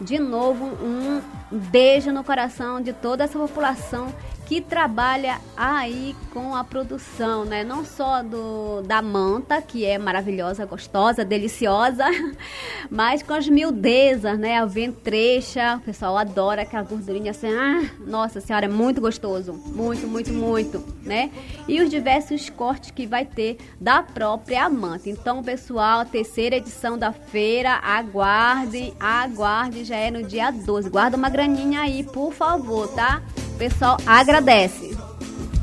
de 0.00 0.18
novo 0.18 0.64
um 0.64 1.20
beijo 1.50 2.12
no 2.12 2.24
coração 2.24 2.80
de 2.80 2.92
toda 2.92 3.24
essa 3.24 3.38
população 3.38 4.12
que 4.52 4.60
trabalha 4.60 5.40
aí 5.56 6.14
com 6.30 6.54
a 6.54 6.62
produção, 6.62 7.42
né? 7.42 7.64
Não 7.64 7.86
só 7.86 8.22
do 8.22 8.82
da 8.82 9.00
manta, 9.00 9.62
que 9.62 9.82
é 9.82 9.96
maravilhosa, 9.96 10.66
gostosa, 10.66 11.24
deliciosa, 11.24 12.04
mas 12.90 13.22
com 13.22 13.32
as 13.32 13.48
miudezas, 13.48 14.38
né? 14.38 14.58
A 14.58 14.66
ventrecha, 14.66 15.76
o 15.76 15.80
pessoal 15.80 16.18
adora 16.18 16.60
aquela 16.60 16.82
gordurinha 16.82 17.30
assim, 17.30 17.48
ah, 17.48 17.90
nossa 18.06 18.42
senhora, 18.42 18.66
é 18.66 18.68
muito 18.68 19.00
gostoso, 19.00 19.54
muito, 19.54 20.06
muito, 20.06 20.30
muito, 20.34 20.84
né? 21.02 21.30
E 21.66 21.80
os 21.80 21.88
diversos 21.88 22.50
cortes 22.50 22.90
que 22.90 23.06
vai 23.06 23.24
ter 23.24 23.56
da 23.80 24.02
própria 24.02 24.68
manta. 24.68 25.08
Então, 25.08 25.42
pessoal, 25.42 26.04
terceira 26.04 26.56
edição 26.56 26.98
da 26.98 27.10
feira, 27.10 27.80
aguarde, 27.82 28.92
aguarde, 29.00 29.82
já 29.82 29.96
é 29.96 30.10
no 30.10 30.22
dia 30.22 30.50
12. 30.50 30.90
Guarda 30.90 31.16
uma 31.16 31.30
graninha 31.30 31.80
aí, 31.80 32.04
por 32.04 32.34
favor, 32.34 32.86
tá? 32.88 33.22
O 33.62 33.64
pessoal 33.64 33.96
agradece. 34.04 34.90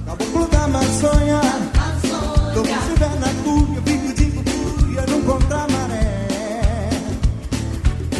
Caboclo 0.05 0.47
da 0.47 0.63
Amazônia, 0.63 1.41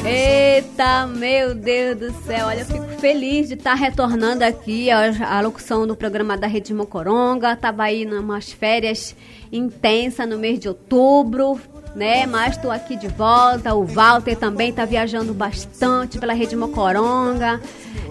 Eita, 0.06 1.08
meu 1.08 1.56
Deus 1.56 1.98
do 1.98 2.12
céu, 2.26 2.48
olha, 2.48 2.60
eu 2.60 2.65
fico 2.65 2.88
feliz 3.00 3.48
de 3.48 3.54
estar 3.54 3.74
retornando 3.76 4.44
aqui 4.44 4.92
a 4.92 5.39
locução 5.39 5.88
do 5.88 5.96
programa 5.96 6.36
da 6.36 6.48
Rede 6.48 6.74
Mocoronga. 6.74 7.56
Tava 7.56 7.84
aí 7.84 8.04
numas 8.04 8.52
férias 8.52 9.15
intensas 9.50 10.28
no 10.28 10.38
mês 10.38 10.60
de 10.60 10.68
outubro, 10.68 11.58
né? 11.95 12.25
Mas 12.25 12.56
estou 12.56 12.71
aqui 12.71 12.95
de 12.95 13.08
volta. 13.08 13.73
O 13.73 13.86
Walter 13.86 14.36
também 14.36 14.69
está 14.69 14.86
viajando 14.86 15.34
bastante 15.34 16.19
pela 16.19 16.34
Rede 16.34 16.56
Mocoronga. 16.56 17.62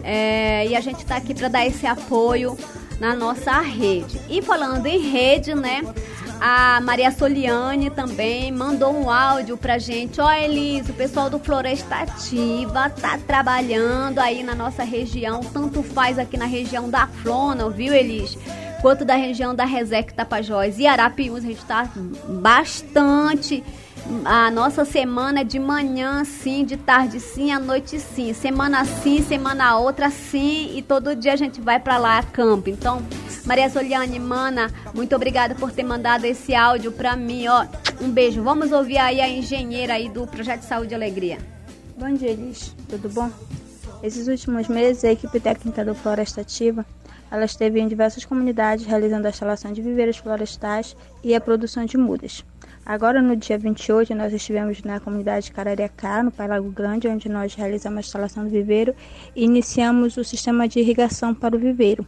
É, 0.03 0.67
e 0.67 0.77
a 0.77 0.81
gente 0.81 1.01
está 1.01 1.17
aqui 1.17 1.35
para 1.35 1.49
dar 1.49 1.67
esse 1.67 1.87
apoio 1.87 2.57
na 2.99 3.15
nossa 3.15 3.61
rede. 3.61 4.21
E 4.29 4.43
falando 4.43 4.87
em 4.87 4.99
rede, 4.99 5.55
né? 5.55 5.83
A 6.41 6.81
Maria 6.81 7.11
Soliane 7.11 7.91
também 7.91 8.53
mandou 8.53 8.93
um 8.93 9.11
áudio 9.11 9.57
pra 9.57 9.77
gente. 9.77 10.21
Ó, 10.21 10.31
Elis, 10.31 10.89
o 10.89 10.93
pessoal 10.93 11.29
do 11.29 11.39
Florestativa 11.39 12.89
tá 12.91 13.19
trabalhando 13.19 14.21
aí 14.21 14.45
na 14.45 14.55
nossa 14.55 14.85
região. 14.85 15.41
Tanto 15.41 15.83
faz 15.83 16.17
aqui 16.17 16.37
na 16.37 16.45
região 16.45 16.89
da 16.89 17.09
Flona, 17.09 17.69
viu, 17.69 17.93
Elis? 17.93 18.39
Quanto 18.81 19.05
da 19.05 19.17
região 19.17 19.55
da 19.55 19.65
Resec 19.65 20.15
Tapajós 20.15 20.79
e 20.79 20.87
Arapiuns. 20.87 21.45
A 21.45 21.49
gente 21.49 21.65
tá 21.65 21.91
bastante 22.29 23.65
a 24.25 24.51
nossa 24.51 24.85
semana 24.85 25.41
é 25.41 25.45
de 25.45 25.59
manhã 25.59 26.25
sim, 26.25 26.65
de 26.65 26.77
tarde 26.77 27.21
sim, 27.21 27.53
à 27.53 27.59
noite 27.59 28.01
sim. 28.01 28.33
Semana 28.33 28.85
sim, 28.85 29.23
semana 29.23 29.77
outra 29.79 30.11
sim 30.11 30.77
e 30.77 30.83
todo 30.83 31.15
dia 31.15 31.35
a 31.35 31.37
gente 31.37 31.61
vai 31.61 31.79
para 31.79 31.99
lá 31.99 32.19
a 32.19 32.23
campo. 32.23 32.71
Então, 32.71 33.03
Maria 33.45 33.69
Soliane, 33.69 34.19
mana, 34.19 34.71
muito 34.95 35.15
obrigada 35.15 35.55
por 35.55 35.71
ter 35.73 35.83
mandado 35.83 36.25
esse 36.25 36.55
áudio 36.55 36.93
para 36.93 37.17
mim, 37.17 37.47
ó. 37.49 37.67
Um 38.01 38.11
beijo. 38.11 38.43
Vamos 38.43 38.73
ouvir 38.73 38.99
aí 38.99 39.21
a 39.21 39.29
engenheira 39.29 39.95
aí 39.95 40.09
do 40.09 40.27
Projeto 40.27 40.61
de 40.61 40.67
Saúde 40.67 40.93
e 40.93 40.95
Alegria. 40.95 41.39
Bom 41.97 42.13
dia, 42.15 42.31
Elis. 42.31 42.75
Tudo 42.89 43.09
bom? 43.09 43.31
Esses 44.03 44.29
últimos 44.29 44.69
meses, 44.69 45.05
a 45.05 45.13
equipe 45.13 45.41
técnica 45.41 45.85
do 45.85 45.95
Floresta 45.95 46.41
Ativa 46.41 46.87
ela 47.31 47.45
esteve 47.45 47.81
em 47.81 47.89
diversas 47.89 48.25
comunidades 48.25 48.87
realizando 48.87 49.27
a 49.27 49.31
instalação 49.31 49.73
de 49.73 49.83
viveiros 49.83 50.17
florestais 50.17 50.97
e 51.23 51.35
a 51.35 51.41
produção 51.41 51.85
de 51.85 51.97
mudas. 51.97 52.45
Agora, 52.85 53.21
no 53.21 53.37
dia 53.37 53.59
28, 53.59 54.15
nós 54.15 54.33
estivemos 54.33 54.83
na 54.83 54.99
comunidade 54.99 55.53
Carariacá, 55.53 56.23
no 56.23 56.31
Pai 56.31 56.49
Lago 56.49 56.71
Grande, 56.71 57.07
onde 57.07 57.29
nós 57.29 57.55
realizamos 57.55 57.99
a 57.99 58.01
instalação 58.01 58.45
do 58.45 58.51
viveiro 58.51 58.95
e 59.37 59.45
iniciamos 59.45 60.17
o 60.17 60.25
sistema 60.25 60.67
de 60.67 60.81
irrigação 60.81 61.35
para 61.35 61.55
o 61.55 61.59
viveiro. 61.59 62.07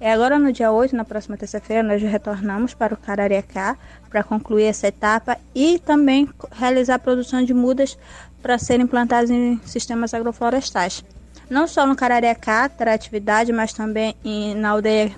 E 0.00 0.06
agora, 0.06 0.38
no 0.38 0.52
dia 0.52 0.70
8, 0.70 0.94
na 0.94 1.04
próxima 1.04 1.36
terça-feira, 1.36 1.82
nós 1.82 2.00
retornamos 2.02 2.72
para 2.74 2.94
o 2.94 2.96
Carariacá 2.96 3.76
para 4.08 4.22
concluir 4.22 4.64
essa 4.64 4.86
etapa 4.88 5.38
e 5.54 5.78
também 5.78 6.28
realizar 6.52 6.96
a 6.96 6.98
produção 6.98 7.42
de 7.42 7.52
mudas 7.52 7.98
para 8.42 8.58
serem 8.58 8.86
plantadas 8.86 9.30
em 9.30 9.58
sistemas 9.64 10.14
agroflorestais. 10.14 11.02
Não 11.50 11.66
só 11.66 11.86
no 11.86 11.96
Carariacá 11.96 12.68
terá 12.68 12.92
atividade, 12.92 13.52
mas 13.52 13.72
também 13.72 14.14
em, 14.24 14.54
na 14.54 14.70
aldeia 14.70 15.14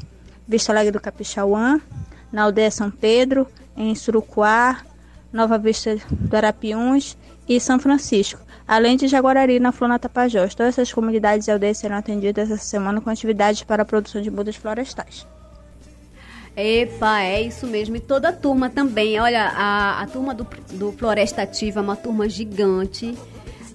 Vista 0.47 0.73
Alegre 0.73 0.93
do 0.93 1.01
Capixauã, 1.01 1.81
na 2.33 2.43
aldeia 2.43 2.71
São 2.71 2.91
Pedro, 2.91 3.47
em 3.77 3.95
Surucuá, 3.95 4.81
Nova 5.33 5.59
Vista 5.59 5.97
do 6.11 6.37
Arapiuns 6.37 7.17
e 7.49 7.61
São 7.61 7.79
Francisco, 7.79 8.41
além 8.67 8.97
de 8.97 9.09
Jaguarari, 9.09 9.59
na 9.59 9.73
Flona 9.73 9.99
Tapajós. 9.99 10.55
Todas 10.55 10.75
essas 10.75 10.93
comunidades 10.93 11.49
e 11.49 11.51
aldeias 11.51 11.79
serão 11.79 11.97
atendidas 11.97 12.51
essa 12.51 12.65
semana 12.65 13.01
com 13.01 13.11
atividades 13.11 13.63
para 13.63 13.83
a 13.83 13.87
produção 13.87 14.23
de 14.23 14.31
mudas 14.31 14.57
florestais. 14.57 15.27
Epa, 16.57 17.23
é 17.23 17.43
isso 17.43 17.67
mesmo. 17.67 17.97
E 17.97 18.01
toda 18.01 18.29
a 18.29 18.33
turma 18.33 18.69
também. 18.69 19.19
Olha, 19.21 19.47
a, 19.47 20.03
a 20.03 20.07
turma 20.07 20.35
do, 20.35 20.47
do 20.73 20.93
Floresta 20.93 21.43
Ativa 21.43 21.81
é 21.81 21.83
uma 21.83 21.97
turma 21.97 22.29
gigante. 22.29 23.17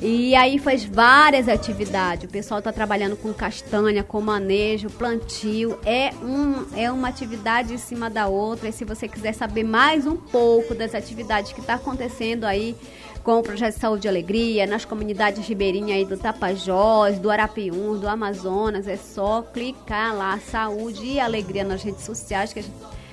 E 0.02 0.36
aí 0.36 0.60
faz 0.60 0.84
várias 0.84 1.48
atividades. 1.48 2.26
O 2.26 2.32
pessoal 2.32 2.60
está 2.60 2.72
trabalhando 2.72 3.16
com 3.16 3.34
castanha, 3.34 4.04
com 4.04 4.20
manejo, 4.20 4.90
plantio. 4.90 5.80
É, 5.86 6.12
um, 6.22 6.66
é 6.76 6.92
uma 6.92 7.08
atividade 7.08 7.74
em 7.74 7.78
cima 7.78 8.10
da 8.10 8.28
outra. 8.28 8.70
E 8.70 8.74
se 8.74 8.84
você 8.84 9.08
quiser 9.08 9.34
saber 9.34 9.64
mais 9.64 10.06
um 10.06 10.18
pouco 10.18 10.76
das 10.76 10.94
atividades 10.94 11.54
que 11.54 11.62
está 11.62 11.76
acontecendo 11.76 12.44
aí 12.44 12.76
com 13.24 13.40
o 13.40 13.44
Projeto 13.44 13.74
de 13.74 13.80
Saúde 13.80 14.08
e 14.08 14.10
Alegria, 14.10 14.68
nas 14.68 14.86
comunidades 14.86 15.48
ribeirinhas 15.48 15.98
aí 15.98 16.06
do 16.06 16.18
Tapajós, 16.18 17.18
do 17.18 17.32
Arapiuns, 17.32 18.00
do 18.00 18.08
Amazonas, 18.08 18.88
é 18.88 18.98
só 18.98 19.42
clicar 19.42 20.16
lá, 20.16 20.40
Saúde 20.40 21.06
e 21.06 21.20
Alegria 21.20 21.64
nas 21.64 21.82
redes 21.82 22.04
sociais 22.04 22.54
que 22.54 22.64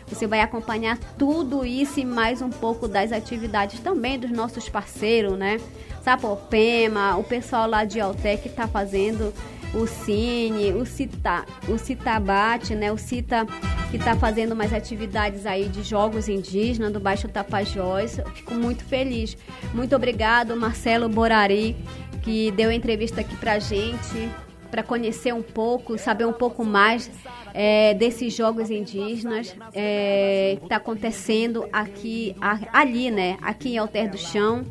você 0.06 0.26
vai 0.26 0.40
acompanhar 0.40 0.98
tudo 1.16 1.64
isso 1.64 1.98
e 1.98 2.04
mais 2.04 2.42
um 2.42 2.50
pouco 2.50 2.86
das 2.86 3.12
atividades 3.12 3.80
também 3.80 4.18
dos 4.18 4.30
nossos 4.30 4.68
parceiros, 4.68 5.38
né? 5.38 5.58
Sapopema, 6.02 7.16
o 7.16 7.24
pessoal 7.24 7.68
lá 7.68 7.84
de 7.84 8.00
Altec 8.00 8.48
está 8.48 8.66
fazendo 8.66 9.32
o 9.72 9.86
Cine, 9.86 10.72
o 10.72 10.84
Cita, 10.84 11.44
o 11.68 11.78
Citabate, 11.78 12.74
né? 12.74 12.92
O 12.92 12.98
Cita 12.98 13.46
que 13.90 13.96
está 13.96 14.16
fazendo 14.16 14.56
mais 14.56 14.72
atividades 14.72 15.46
aí 15.46 15.68
de 15.68 15.82
jogos 15.82 16.28
indígenas 16.28 16.92
do 16.92 16.98
Baixo 16.98 17.28
Tapajós. 17.28 18.18
Eu 18.18 18.26
fico 18.30 18.54
muito 18.54 18.84
feliz. 18.84 19.36
Muito 19.72 19.94
obrigado, 19.94 20.56
Marcelo 20.56 21.08
Borari, 21.08 21.76
que 22.22 22.50
deu 22.50 22.72
entrevista 22.72 23.20
aqui 23.20 23.36
pra 23.36 23.58
gente, 23.58 24.28
para 24.70 24.82
conhecer 24.82 25.32
um 25.32 25.42
pouco, 25.42 25.96
saber 25.98 26.26
um 26.26 26.32
pouco 26.32 26.64
mais 26.64 27.10
é, 27.54 27.94
desses 27.94 28.34
jogos 28.34 28.70
indígenas 28.70 29.54
é, 29.72 30.56
que 30.58 30.64
está 30.64 30.76
acontecendo 30.76 31.68
aqui, 31.72 32.34
ali, 32.72 33.10
né? 33.10 33.36
Aqui 33.40 33.74
em 33.74 33.78
Alter 33.78 34.10
do 34.10 34.18
Chão. 34.18 34.64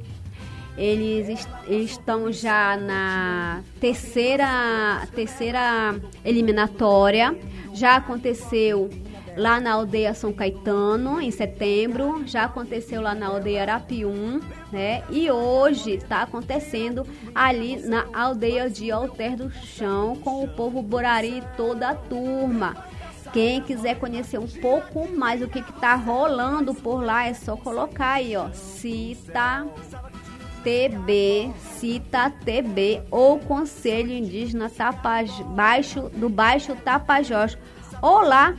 Eles 0.78 1.30
est 1.30 1.48
estão 1.68 2.32
já 2.32 2.78
na 2.78 3.62
terceira, 3.80 5.08
terceira 5.14 5.96
eliminatória. 6.24 7.38
Já 7.74 7.98
aconteceu 7.98 8.90
lá 9.38 9.60
na 9.60 9.74
aldeia 9.74 10.14
São 10.14 10.34
Caetano, 10.34 11.22
em 11.22 11.32
setembro. 11.32 12.24
Já 12.26 12.46
aconteceu 12.46 13.02
lá 13.02 13.14
na 13.14 13.28
aldeia 13.28 13.62
Arapium, 13.62 14.40
né? 14.72 15.04
E 15.10 15.30
hoje 15.30 15.92
está 15.92 16.24
acontecendo 16.24 17.06
ali 17.36 17.78
na 17.78 18.06
aldeia 18.14 18.70
de 18.70 18.92
Alter 18.92 19.36
do 19.36 19.52
Chão 19.52 20.16
com 20.16 20.44
o 20.44 20.48
povo 20.48 20.82
Borari 20.82 21.40
e 21.40 21.58
toda 21.58 21.90
a 21.90 21.96
turma. 21.96 22.76
Quem 23.32 23.62
quiser 23.62 23.98
conhecer 23.98 24.38
um 24.40 24.48
pouco 24.48 25.08
mais 25.10 25.42
o 25.42 25.48
que 25.48 25.60
está 25.60 25.96
rolando 25.96 26.74
por 26.74 27.02
lá, 27.02 27.28
é 27.28 27.34
só 27.34 27.56
colocar 27.56 28.14
aí, 28.14 28.36
ó. 28.36 28.50
Cita 28.52 29.66
TB, 30.64 31.52
Cita 31.78 32.30
TB 32.30 33.04
ou 33.10 33.40
Conselho 33.40 34.12
Indígena 34.12 34.70
Tapaj, 34.70 35.44
Baixo, 35.44 36.10
do 36.16 36.30
Baixo 36.30 36.76
Tapajós. 36.76 37.58
Ou 38.02 38.22
lá 38.22 38.56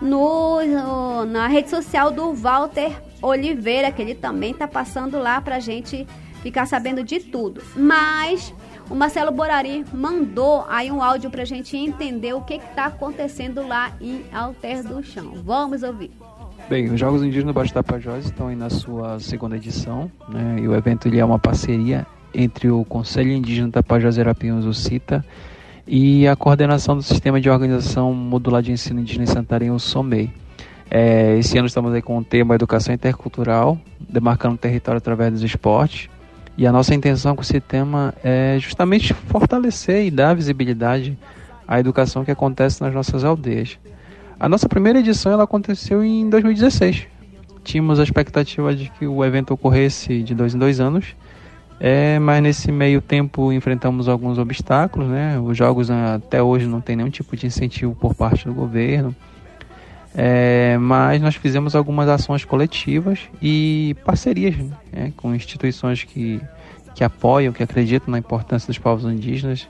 no, 0.00 0.64
no, 0.64 1.24
na 1.24 1.46
rede 1.46 1.70
social 1.70 2.10
do 2.10 2.32
Walter 2.34 2.92
Oliveira, 3.22 3.90
que 3.90 4.02
ele 4.02 4.14
também 4.14 4.54
tá 4.54 4.68
passando 4.68 5.18
lá 5.18 5.40
pra 5.40 5.58
gente 5.58 6.06
ficar 6.42 6.66
sabendo 6.66 7.02
de 7.02 7.20
tudo. 7.20 7.62
Mas 7.74 8.54
o 8.88 8.94
Marcelo 8.94 9.32
Borari 9.32 9.84
mandou 9.92 10.64
aí 10.68 10.92
um 10.92 11.02
áudio 11.02 11.30
pra 11.30 11.44
gente 11.44 11.76
entender 11.76 12.34
o 12.34 12.42
que 12.42 12.58
que 12.58 12.74
tá 12.74 12.86
acontecendo 12.86 13.66
lá 13.66 13.92
em 14.00 14.24
Alter 14.32 14.82
do 14.82 15.02
Chão. 15.02 15.32
Vamos 15.44 15.82
ouvir. 15.82 16.10
Bem, 16.68 16.92
os 16.92 16.98
Jogos 16.98 17.22
Indígenas 17.22 17.54
Baixo 17.54 17.72
Tapajós 17.72 18.24
estão 18.24 18.48
aí 18.48 18.56
na 18.56 18.68
sua 18.68 19.20
segunda 19.20 19.54
edição, 19.54 20.10
né? 20.28 20.56
E 20.58 20.66
o 20.66 20.74
evento 20.74 21.06
ele 21.06 21.20
é 21.20 21.24
uma 21.24 21.38
parceria 21.38 22.04
entre 22.34 22.68
o 22.68 22.84
Conselho 22.84 23.30
Indígena 23.30 23.70
Tapajós 23.70 24.18
Erapiuns, 24.18 24.64
o 24.64 24.74
CITA, 24.74 25.24
e 25.86 26.26
a 26.26 26.34
coordenação 26.34 26.96
do 26.96 27.04
Sistema 27.04 27.40
de 27.40 27.48
Organização 27.48 28.12
Modular 28.12 28.62
de 28.62 28.72
Ensino 28.72 28.98
Indígena 28.98 29.22
em 29.22 29.28
Santarém, 29.28 29.70
o 29.70 29.78
SOMEI. 29.78 30.28
É, 30.90 31.38
esse 31.38 31.56
ano 31.56 31.68
estamos 31.68 31.94
aí 31.94 32.02
com 32.02 32.18
o 32.18 32.24
tema 32.24 32.56
Educação 32.56 32.92
Intercultural, 32.92 33.78
demarcando 34.00 34.56
o 34.56 34.58
território 34.58 34.98
através 34.98 35.34
dos 35.34 35.44
esportes. 35.44 36.10
E 36.58 36.66
a 36.66 36.72
nossa 36.72 36.92
intenção 36.92 37.36
com 37.36 37.42
esse 37.42 37.60
tema 37.60 38.12
é 38.24 38.56
justamente 38.58 39.14
fortalecer 39.14 40.04
e 40.04 40.10
dar 40.10 40.34
visibilidade 40.34 41.16
à 41.68 41.78
educação 41.78 42.24
que 42.24 42.30
acontece 42.32 42.82
nas 42.82 42.92
nossas 42.92 43.22
aldeias. 43.22 43.78
A 44.38 44.48
nossa 44.48 44.68
primeira 44.68 44.98
edição 44.98 45.32
ela 45.32 45.44
aconteceu 45.44 46.04
em 46.04 46.28
2016. 46.28 47.06
Tínhamos 47.64 47.98
a 47.98 48.02
expectativa 48.02 48.74
de 48.74 48.90
que 48.90 49.06
o 49.06 49.24
evento 49.24 49.54
ocorresse 49.54 50.22
de 50.22 50.34
dois 50.34 50.54
em 50.54 50.58
dois 50.58 50.78
anos, 50.78 51.16
é, 51.80 52.18
mas 52.18 52.42
nesse 52.42 52.70
meio 52.70 53.00
tempo 53.00 53.50
enfrentamos 53.50 54.08
alguns 54.08 54.38
obstáculos, 54.38 55.08
né? 55.08 55.38
Os 55.40 55.56
jogos 55.56 55.90
até 55.90 56.42
hoje 56.42 56.66
não 56.66 56.82
tem 56.82 56.96
nenhum 56.96 57.08
tipo 57.08 57.34
de 57.34 57.46
incentivo 57.46 57.94
por 57.94 58.14
parte 58.14 58.46
do 58.46 58.52
governo. 58.52 59.16
É, 60.14 60.76
mas 60.78 61.20
nós 61.20 61.34
fizemos 61.34 61.74
algumas 61.74 62.08
ações 62.08 62.44
coletivas 62.44 63.20
e 63.40 63.96
parcerias 64.04 64.54
né, 64.90 65.12
com 65.16 65.34
instituições 65.34 66.04
que, 66.04 66.40
que 66.94 67.04
apoiam, 67.04 67.52
que 67.52 67.62
acreditam 67.62 68.12
na 68.12 68.18
importância 68.18 68.66
dos 68.66 68.78
povos 68.78 69.10
indígenas. 69.10 69.68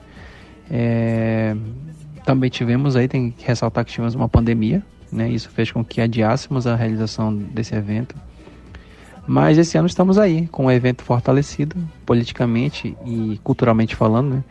É, 0.71 1.57
também 2.27 2.51
tivemos 2.51 2.97
aí, 2.97 3.07
tem 3.07 3.31
que 3.31 3.47
ressaltar 3.47 3.85
que 3.85 3.93
tivemos 3.93 4.15
uma 4.15 4.29
pandemia, 4.29 4.83
né, 5.11 5.31
isso 5.31 5.49
fez 5.49 5.71
com 5.71 5.85
que 5.85 6.01
adiássemos 6.01 6.67
a 6.67 6.75
realização 6.75 7.35
desse 7.35 7.75
evento. 7.75 8.15
Mas 9.27 9.59
esse 9.59 9.79
ano 9.79 9.87
estamos 9.87 10.19
aí, 10.19 10.47
com 10.49 10.67
um 10.67 10.71
evento 10.71 11.03
fortalecido, 11.03 11.77
politicamente 12.05 12.97
e 13.05 13.41
culturalmente 13.43 13.97
falando, 13.97 14.37
né? 14.37 14.45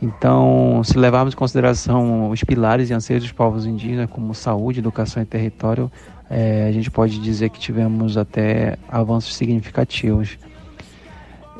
Então, 0.00 0.80
se 0.84 0.96
levarmos 0.96 1.34
em 1.34 1.36
consideração 1.36 2.30
os 2.30 2.42
pilares 2.42 2.90
e 2.90 2.94
anseios 2.94 3.22
dos 3.22 3.32
povos 3.32 3.66
indígenas, 3.66 4.08
como 4.10 4.34
saúde, 4.34 4.78
educação 4.78 5.22
e 5.22 5.26
território, 5.26 5.90
é, 6.30 6.66
a 6.68 6.72
gente 6.72 6.90
pode 6.90 7.18
dizer 7.20 7.50
que 7.50 7.58
tivemos 7.58 8.16
até 8.16 8.76
avanços 8.88 9.34
significativos. 9.34 10.38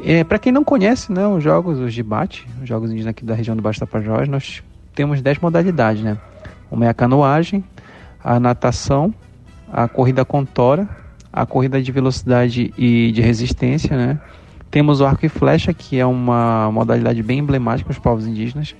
É, 0.04 0.22
Para 0.22 0.38
quem 0.38 0.52
não 0.52 0.62
conhece 0.62 1.12
né, 1.12 1.26
os 1.26 1.42
jogos, 1.42 1.78
os 1.78 1.94
debate, 1.94 2.46
os 2.62 2.68
jogos 2.68 2.90
indígenas 2.90 3.10
aqui 3.10 3.24
da 3.24 3.34
região 3.34 3.56
do 3.56 3.62
Baixo 3.62 3.80
Tapajós, 3.80 4.28
nós 4.28 4.62
temos 4.98 5.22
10 5.22 5.38
modalidades, 5.38 6.02
né? 6.02 6.18
Uma 6.68 6.86
é 6.86 6.88
a 6.88 6.94
canoagem, 6.94 7.62
a 8.22 8.40
natação, 8.40 9.14
a 9.72 9.86
corrida 9.86 10.24
com 10.24 10.44
tora, 10.44 10.88
a 11.32 11.46
corrida 11.46 11.80
de 11.80 11.92
velocidade 11.92 12.74
e 12.76 13.12
de 13.12 13.20
resistência, 13.22 13.96
né? 13.96 14.20
Temos 14.72 15.00
o 15.00 15.06
arco 15.06 15.24
e 15.24 15.28
flecha, 15.28 15.72
que 15.72 16.00
é 16.00 16.04
uma 16.04 16.68
modalidade 16.72 17.22
bem 17.22 17.38
emblemática 17.38 17.92
os 17.92 17.98
povos 18.00 18.26
indígenas. 18.26 18.74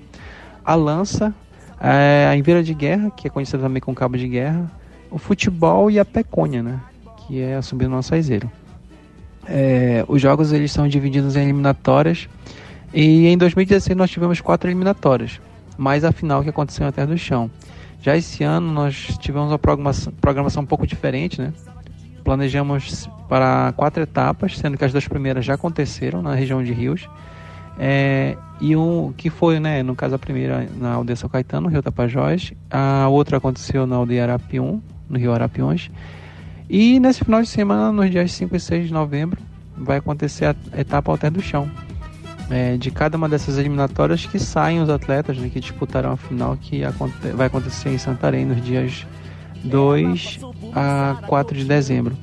A 0.65 0.75
lança, 0.75 1.33
é, 1.81 2.27
a 2.29 2.37
envira 2.37 2.65
de 2.65 2.75
guerra, 2.75 3.13
que 3.13 3.29
é 3.29 3.31
conhecida 3.31 3.63
também 3.63 3.81
como 3.81 3.97
cabo 3.97 4.19
de 4.19 4.27
guerra. 4.27 4.69
O 5.13 5.19
futebol 5.19 5.89
e 5.89 6.01
a 6.01 6.05
peconha, 6.05 6.65
né? 6.65 6.81
Que 7.19 7.41
é 7.41 7.63
subir 7.63 7.87
no 7.87 7.97
açaizeiro. 7.97 8.51
É, 9.47 10.05
os 10.09 10.21
jogos 10.21 10.53
eles 10.53 10.73
são 10.73 10.89
divididos 10.89 11.37
em 11.37 11.45
eliminatórias. 11.45 12.29
E 12.93 13.29
em 13.29 13.39
2016 13.39 13.97
nós 13.97 14.11
tivemos 14.11 14.41
quatro 14.41 14.69
eliminatórias. 14.69 15.41
Mais 15.79 16.05
a 16.05 16.13
final 16.13 16.43
que 16.43 16.51
aconteceu 16.51 16.85
na 16.85 16.93
Terra 16.93 17.07
do 17.07 17.17
Chão. 17.17 17.51
Já 18.03 18.17
esse 18.17 18.45
ano 18.45 18.71
nós 18.71 19.17
tivemos 19.19 19.51
uma 19.51 19.59
programação, 19.59 20.13
programação 20.21 20.63
um 20.63 20.67
pouco 20.67 20.87
diferente, 20.87 21.41
né? 21.41 21.53
planejamos 22.29 23.09
para 23.27 23.73
quatro 23.75 24.03
etapas, 24.03 24.59
sendo 24.59 24.77
que 24.77 24.85
as 24.85 24.93
duas 24.93 25.09
primeiras 25.09 25.47
já 25.47 25.55
aconteceram 25.55 26.21
na 26.21 26.35
região 26.35 26.63
de 26.63 26.75
Rios. 26.75 27.09
É, 27.79 28.37
e 28.61 28.77
um 28.77 29.15
que 29.17 29.31
foi, 29.31 29.59
né, 29.59 29.83
no 29.83 29.95
caso 29.95 30.15
a 30.15 30.19
primeira 30.19 30.69
na 30.77 30.93
aldeia 30.93 31.17
São 31.17 31.31
Caetano, 31.31 31.69
no 31.69 31.69
Rio 31.73 31.83
Tapajós, 31.83 32.53
a 32.71 33.09
outra 33.09 33.39
aconteceu 33.39 33.87
na 33.87 33.97
aldeia 33.97 34.25
Arapium, 34.25 34.83
no 35.09 35.19
Rio 35.19 35.33
Arapiões. 35.33 35.91
E 36.69 37.01
nesse 37.01 37.25
final 37.25 37.41
de 37.41 37.49
semana, 37.49 37.91
nos 37.91 38.11
dias 38.11 38.31
5 38.33 38.55
e 38.55 38.61
6 38.61 38.89
de 38.89 38.93
novembro, 38.93 39.41
vai 39.75 39.97
acontecer 39.97 40.45
a 40.45 40.81
etapa 40.81 41.11
Alter 41.11 41.31
do 41.31 41.41
Chão. 41.41 41.71
É, 42.51 42.79
de 42.79 42.91
cada 42.91 43.17
uma 43.19 43.29
dessas 43.29 43.59
eliminatórias 43.59 44.25
que 44.25 44.39
saem 44.39 44.81
os 44.81 44.89
atletas 44.89 45.37
né, 45.37 45.51
que 45.51 45.61
disputaram 45.61 46.13
a 46.13 46.17
final 46.17 46.57
que 46.57 46.81
vai 47.35 47.47
acontecer 47.47 47.91
em 47.91 47.99
Santarém 47.99 48.47
nos 48.47 48.65
dias 48.65 49.07
2 49.65 50.41
a 50.75 51.19
4 51.27 51.57
de 51.57 51.65
dezembro, 51.65 52.17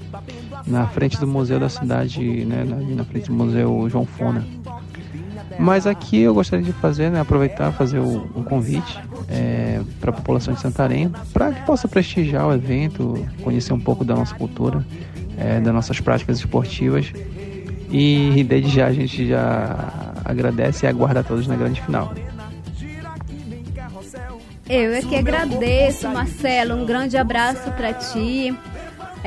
na 0.65 0.87
frente 0.87 1.19
do 1.19 1.27
museu 1.27 1.59
da 1.59 1.69
cidade, 1.69 2.45
né, 2.45 2.63
na, 2.95 3.03
frente 3.03 3.27
do 3.27 3.33
museu 3.33 3.87
João 3.89 4.05
Fona. 4.05 4.43
Mas 5.59 5.87
aqui 5.87 6.19
eu 6.21 6.33
gostaria 6.33 6.65
de 6.65 6.73
fazer, 6.73 7.09
né, 7.09 7.19
aproveitar 7.19 7.71
fazer 7.71 7.99
o, 7.99 8.29
um 8.35 8.43
convite 8.43 8.99
é, 9.29 9.81
para 10.01 10.09
a 10.09 10.13
população 10.13 10.53
de 10.53 10.59
Santarém, 10.59 11.11
para 11.31 11.51
que 11.51 11.65
possa 11.65 11.87
prestigiar 11.87 12.47
o 12.47 12.53
evento, 12.53 13.25
conhecer 13.43 13.73
um 13.73 13.79
pouco 13.79 14.03
da 14.03 14.15
nossa 14.15 14.35
cultura, 14.35 14.85
é, 15.37 15.59
das 15.59 15.73
nossas 15.73 15.99
práticas 15.99 16.39
esportivas. 16.39 17.11
E 17.89 18.43
desde 18.43 18.69
já 18.69 18.87
a 18.87 18.91
gente 18.91 19.27
já 19.27 20.14
agradece 20.25 20.85
e 20.85 20.89
aguarda 20.89 21.19
a 21.19 21.23
todos 21.23 21.47
na 21.47 21.55
grande 21.55 21.81
final. 21.81 22.13
Eu 24.67 24.93
é 24.93 25.01
que 25.01 25.15
agradeço, 25.15 26.09
Marcelo. 26.09 26.75
Um 26.75 26.85
grande 26.85 27.15
abraço 27.17 27.71
para 27.71 27.93
ti. 27.93 28.57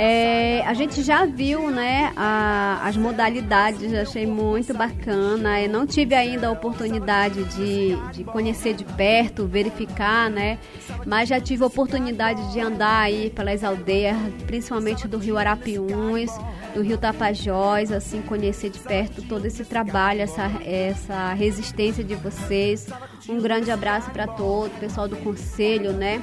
É, 0.01 0.63
a 0.65 0.75
gente 0.75 1.03
já 1.03 1.25
viu 1.25 1.73
né, 1.73 2.13
a, 2.17 2.87
as 2.87 2.97
modalidades, 2.97 3.93
achei 3.93 4.25
muito 4.25 4.73
bacana. 4.73 5.61
Eu 5.61 5.69
não 5.69 5.85
tive 5.85 6.15
ainda 6.15 6.47
a 6.47 6.53
oportunidade 6.53 7.43
de, 7.43 7.97
de 8.13 8.23
conhecer 8.23 8.75
de 8.75 8.85
perto, 8.85 9.45
verificar, 9.45 10.31
né? 10.31 10.61
Mas 11.05 11.29
já 11.29 11.41
tive 11.41 11.65
a 11.65 11.67
oportunidade 11.67 12.53
de 12.53 12.61
andar 12.61 13.01
aí 13.01 13.31
pelas 13.31 13.65
aldeias, 13.65 14.17
principalmente 14.47 15.09
do 15.09 15.19
Rio 15.19 15.37
Arapiuns, 15.37 16.31
do 16.77 16.81
Rio 16.81 16.97
Tapajós, 16.97 17.91
assim, 17.91 18.23
conhecer 18.23 18.71
de 18.71 18.79
perto 18.79 19.21
todo 19.23 19.47
esse 19.47 19.65
trabalho, 19.65 20.21
essa, 20.21 20.45
essa 20.65 21.35
resistência 21.35 22.05
de 22.05 22.15
vocês. 22.15 22.87
Um 23.29 23.41
grande 23.41 23.73
abraço 23.73 24.13
para 24.13 24.29
todo 24.29 24.69
o 24.69 24.79
pessoal 24.79 25.09
do 25.09 25.17
conselho, 25.17 25.93
né? 25.93 26.23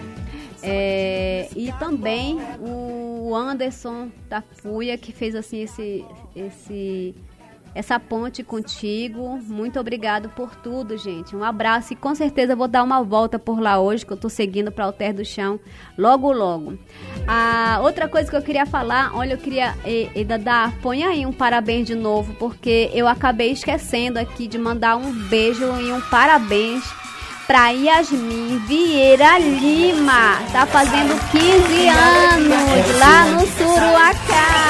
É, 0.65 1.47
e 1.55 1.71
também 1.73 2.37
o 2.59 3.35
Anderson 3.35 4.09
Tafuia, 4.29 4.97
que 4.97 5.11
fez 5.11 5.35
assim 5.35 5.61
esse, 5.61 6.05
esse, 6.35 7.15
essa 7.73 7.99
ponte 7.99 8.43
contigo. 8.43 9.37
Muito 9.37 9.79
obrigado 9.79 10.29
por 10.29 10.55
tudo, 10.55 10.97
gente. 10.97 11.35
Um 11.35 11.43
abraço 11.43 11.93
e 11.93 11.95
com 11.95 12.15
certeza 12.15 12.55
vou 12.55 12.67
dar 12.67 12.83
uma 12.83 13.03
volta 13.03 13.37
por 13.37 13.59
lá 13.59 13.79
hoje, 13.79 14.05
que 14.05 14.13
eu 14.13 14.17
tô 14.17 14.29
seguindo 14.29 14.71
para 14.71 14.85
o 14.85 14.87
Alter 14.87 15.13
do 15.13 15.25
Chão 15.25 15.59
logo, 15.97 16.31
logo. 16.31 16.77
A 17.27 17.79
outra 17.83 18.07
coisa 18.07 18.29
que 18.29 18.35
eu 18.35 18.41
queria 18.41 18.65
falar, 18.65 19.15
olha, 19.15 19.33
eu 19.33 19.37
queria, 19.37 19.75
e, 19.85 20.09
põe 20.81 21.03
aí 21.03 21.25
um 21.25 21.33
parabéns 21.33 21.85
de 21.85 21.95
novo, 21.95 22.33
porque 22.35 22.89
eu 22.93 23.07
acabei 23.07 23.51
esquecendo 23.51 24.17
aqui 24.17 24.47
de 24.47 24.57
mandar 24.57 24.95
um 24.95 25.11
beijo 25.27 25.63
e 25.79 25.91
um 25.91 26.01
parabéns 26.01 27.04
para 27.47 27.69
Yasmin 27.69 28.59
Vieira 28.67 29.37
Lima. 29.39 30.39
Tá 30.51 30.65
fazendo 30.65 31.19
15 31.31 31.87
anos 31.89 32.99
lá 32.99 33.25
no 33.25 33.47
Suruacá. 33.47 34.65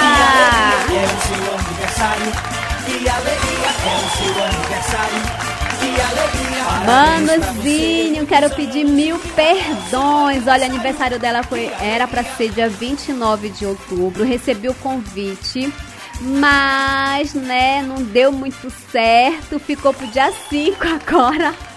Manozinho, 6.86 8.26
quero 8.28 8.50
pedir 8.52 8.84
mil 8.84 9.18
perdões. 9.36 10.48
Olha, 10.48 10.66
aniversário 10.66 11.20
dela 11.20 11.44
foi 11.44 11.72
era 11.82 12.08
para 12.08 12.24
ser 12.24 12.50
dia 12.52 12.70
29 12.70 13.50
de 13.50 13.66
outubro. 13.66 14.24
Recebi 14.24 14.70
o 14.70 14.74
convite, 14.76 15.74
mas 16.20 17.34
né, 17.34 17.82
não 17.82 18.04
deu 18.04 18.32
muito 18.32 18.72
certo. 18.92 19.60
Ficou 19.60 19.94
pro 19.94 20.08
dia 20.08 20.32
5 20.50 20.78
agora. 20.88 21.75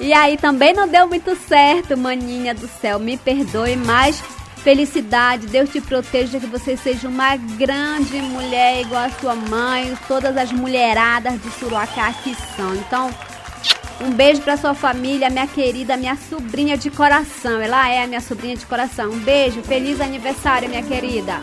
E 0.00 0.12
aí 0.12 0.36
também 0.36 0.72
não 0.72 0.86
deu 0.86 1.08
muito 1.08 1.34
certo, 1.36 1.96
maninha 1.96 2.54
do 2.54 2.68
céu. 2.68 2.98
Me 2.98 3.16
perdoe, 3.16 3.76
mas 3.76 4.22
felicidade, 4.62 5.46
Deus 5.46 5.70
te 5.70 5.80
proteja, 5.80 6.38
que 6.38 6.46
você 6.46 6.76
seja 6.76 7.08
uma 7.08 7.36
grande 7.36 8.20
mulher 8.20 8.80
igual 8.80 9.04
a 9.04 9.10
sua 9.10 9.34
mãe, 9.34 9.96
todas 10.06 10.36
as 10.36 10.52
mulheradas 10.52 11.40
de 11.40 11.50
Suruacá 11.52 12.12
que 12.12 12.36
são. 12.56 12.74
Então, 12.74 13.10
um 14.00 14.10
beijo 14.10 14.40
para 14.42 14.56
sua 14.56 14.74
família, 14.74 15.30
minha 15.30 15.46
querida, 15.46 15.96
minha 15.96 16.16
sobrinha 16.16 16.76
de 16.76 16.90
coração. 16.90 17.60
Ela 17.60 17.88
é 17.88 18.04
a 18.04 18.06
minha 18.06 18.20
sobrinha 18.20 18.56
de 18.56 18.66
coração. 18.66 19.10
Um 19.10 19.18
beijo, 19.18 19.62
feliz 19.62 20.00
aniversário, 20.00 20.68
minha 20.68 20.82
querida. 20.82 21.40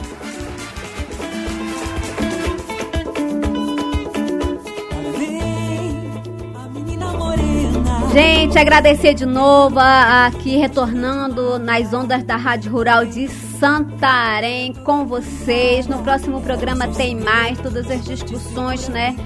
Gente, 8.16 8.58
agradecer 8.58 9.14
de 9.14 9.26
novo 9.26 9.78
aqui 9.78 10.56
retornando 10.56 11.60
nas 11.60 11.94
ondas 11.94 12.24
da 12.24 12.38
Rádio 12.38 12.72
Rural 12.72 13.06
de 13.06 13.28
Santarém 13.28 14.72
com 14.86 15.06
vocês. 15.06 15.86
No 15.86 16.02
próximo 16.02 16.40
programa 16.40 16.88
tem 16.88 17.14
mais 17.14 17.60
todas 17.60 17.92
as 17.92 18.06
discussões, 18.06 18.88
né, 18.88 19.18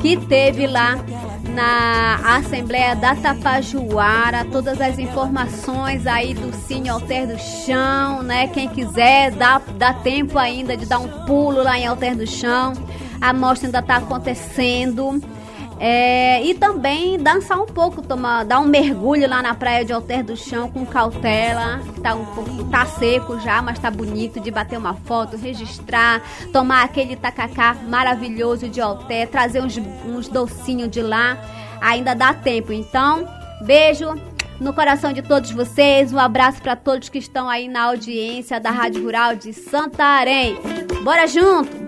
que 0.00 0.16
teve 0.16 0.68
lá 0.68 0.94
na 1.56 2.36
Assembleia 2.36 2.94
da 2.94 3.16
Tapajuara, 3.16 4.44
todas 4.44 4.80
as 4.80 4.96
informações 4.96 6.06
aí 6.06 6.32
do 6.32 6.54
Cine 6.54 6.88
Alter 6.88 7.26
do 7.26 7.38
Chão, 7.40 8.22
né? 8.22 8.46
Quem 8.46 8.68
quiser, 8.68 9.32
dá, 9.32 9.60
dá 9.76 9.92
tempo 9.92 10.38
ainda 10.38 10.76
de 10.76 10.86
dar 10.86 11.00
um 11.00 11.08
pulo 11.24 11.64
lá 11.64 11.76
em 11.76 11.84
Alter 11.84 12.14
do 12.14 12.28
Chão. 12.28 12.74
A 13.20 13.32
mostra 13.32 13.66
ainda 13.66 13.80
está 13.80 13.96
acontecendo. 13.96 15.20
É, 15.78 16.42
e 16.42 16.54
também 16.54 17.18
dançar 17.18 17.60
um 17.60 17.66
pouco, 17.66 18.00
tomar, 18.00 18.44
dar 18.44 18.60
um 18.60 18.64
mergulho 18.64 19.28
lá 19.28 19.42
na 19.42 19.54
praia 19.54 19.84
de 19.84 19.92
Alter 19.92 20.24
do 20.24 20.36
Chão 20.36 20.70
com 20.70 20.86
cautela, 20.86 21.80
tá 22.02 22.14
um 22.14 22.24
pouco, 22.24 22.64
tá 22.64 22.86
seco 22.86 23.38
já, 23.40 23.60
mas 23.60 23.78
tá 23.78 23.90
bonito 23.90 24.40
de 24.40 24.50
bater 24.50 24.78
uma 24.78 24.94
foto, 24.94 25.36
registrar, 25.36 26.22
tomar 26.50 26.84
aquele 26.84 27.14
tacacá 27.14 27.76
maravilhoso 27.88 28.68
de 28.68 28.80
Alter, 28.80 29.28
trazer 29.28 29.62
uns, 29.62 29.76
uns 30.06 30.28
docinhos 30.28 30.90
de 30.90 31.02
lá, 31.02 31.36
ainda 31.80 32.14
dá 32.14 32.32
tempo. 32.32 32.72
Então, 32.72 33.28
beijo 33.60 34.14
no 34.58 34.72
coração 34.72 35.12
de 35.12 35.20
todos 35.20 35.50
vocês, 35.50 36.12
um 36.12 36.18
abraço 36.18 36.62
para 36.62 36.74
todos 36.74 37.10
que 37.10 37.18
estão 37.18 37.48
aí 37.48 37.68
na 37.68 37.82
audiência 37.82 38.58
da 38.58 38.70
Rádio 38.70 39.02
Rural 39.04 39.36
de 39.36 39.52
Santarém. 39.52 40.56
Bora 41.04 41.26
junto! 41.26 41.85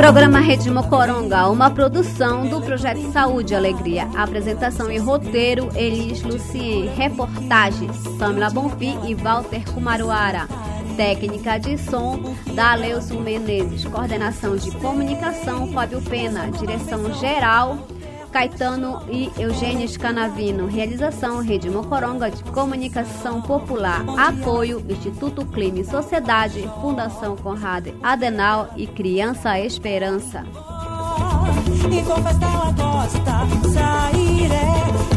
Programa 0.00 0.40
Rede 0.40 0.70
Mocoronga, 0.70 1.50
uma 1.50 1.70
produção 1.70 2.48
do 2.48 2.62
Projeto 2.62 3.12
Saúde 3.12 3.52
e 3.52 3.56
Alegria. 3.56 4.08
Apresentação 4.16 4.90
e 4.90 4.96
roteiro, 4.96 5.68
Elis 5.74 6.22
Lucien. 6.22 6.86
Reportagens, 6.96 7.94
Samila 8.18 8.48
Bonfim 8.48 8.98
e 9.06 9.14
Walter 9.14 9.62
Kumaruara. 9.70 10.48
Técnica 10.96 11.58
de 11.58 11.76
som, 11.76 12.34
Daleuson 12.54 13.20
Menezes. 13.20 13.84
Coordenação 13.84 14.56
de 14.56 14.70
comunicação, 14.70 15.70
Fábio 15.70 16.00
Pena. 16.00 16.50
Direção 16.50 17.12
geral, 17.20 17.86
Caetano 18.30 19.02
e 19.08 19.30
Eugênio 19.38 19.88
Scanavino. 19.88 20.66
Realização 20.66 21.42
Rede 21.42 21.68
Mocoronga 21.68 22.30
de 22.30 22.42
Comunicação 22.44 23.42
Popular. 23.42 24.04
Apoio 24.18 24.84
Instituto 24.88 25.44
Clima 25.46 25.80
e 25.80 25.84
Sociedade, 25.84 26.68
Fundação 26.80 27.36
Conrado 27.36 27.92
Adenal 28.02 28.70
e 28.76 28.86
Criança 28.86 29.58
Esperança. 29.58 30.44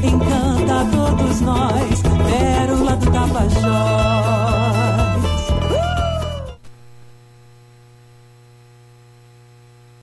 Encanta 0.03 0.85
todos 0.91 1.41
nós, 1.41 2.01
pérola 2.27 2.95
do 2.95 3.11
Tapajós. 3.11 4.72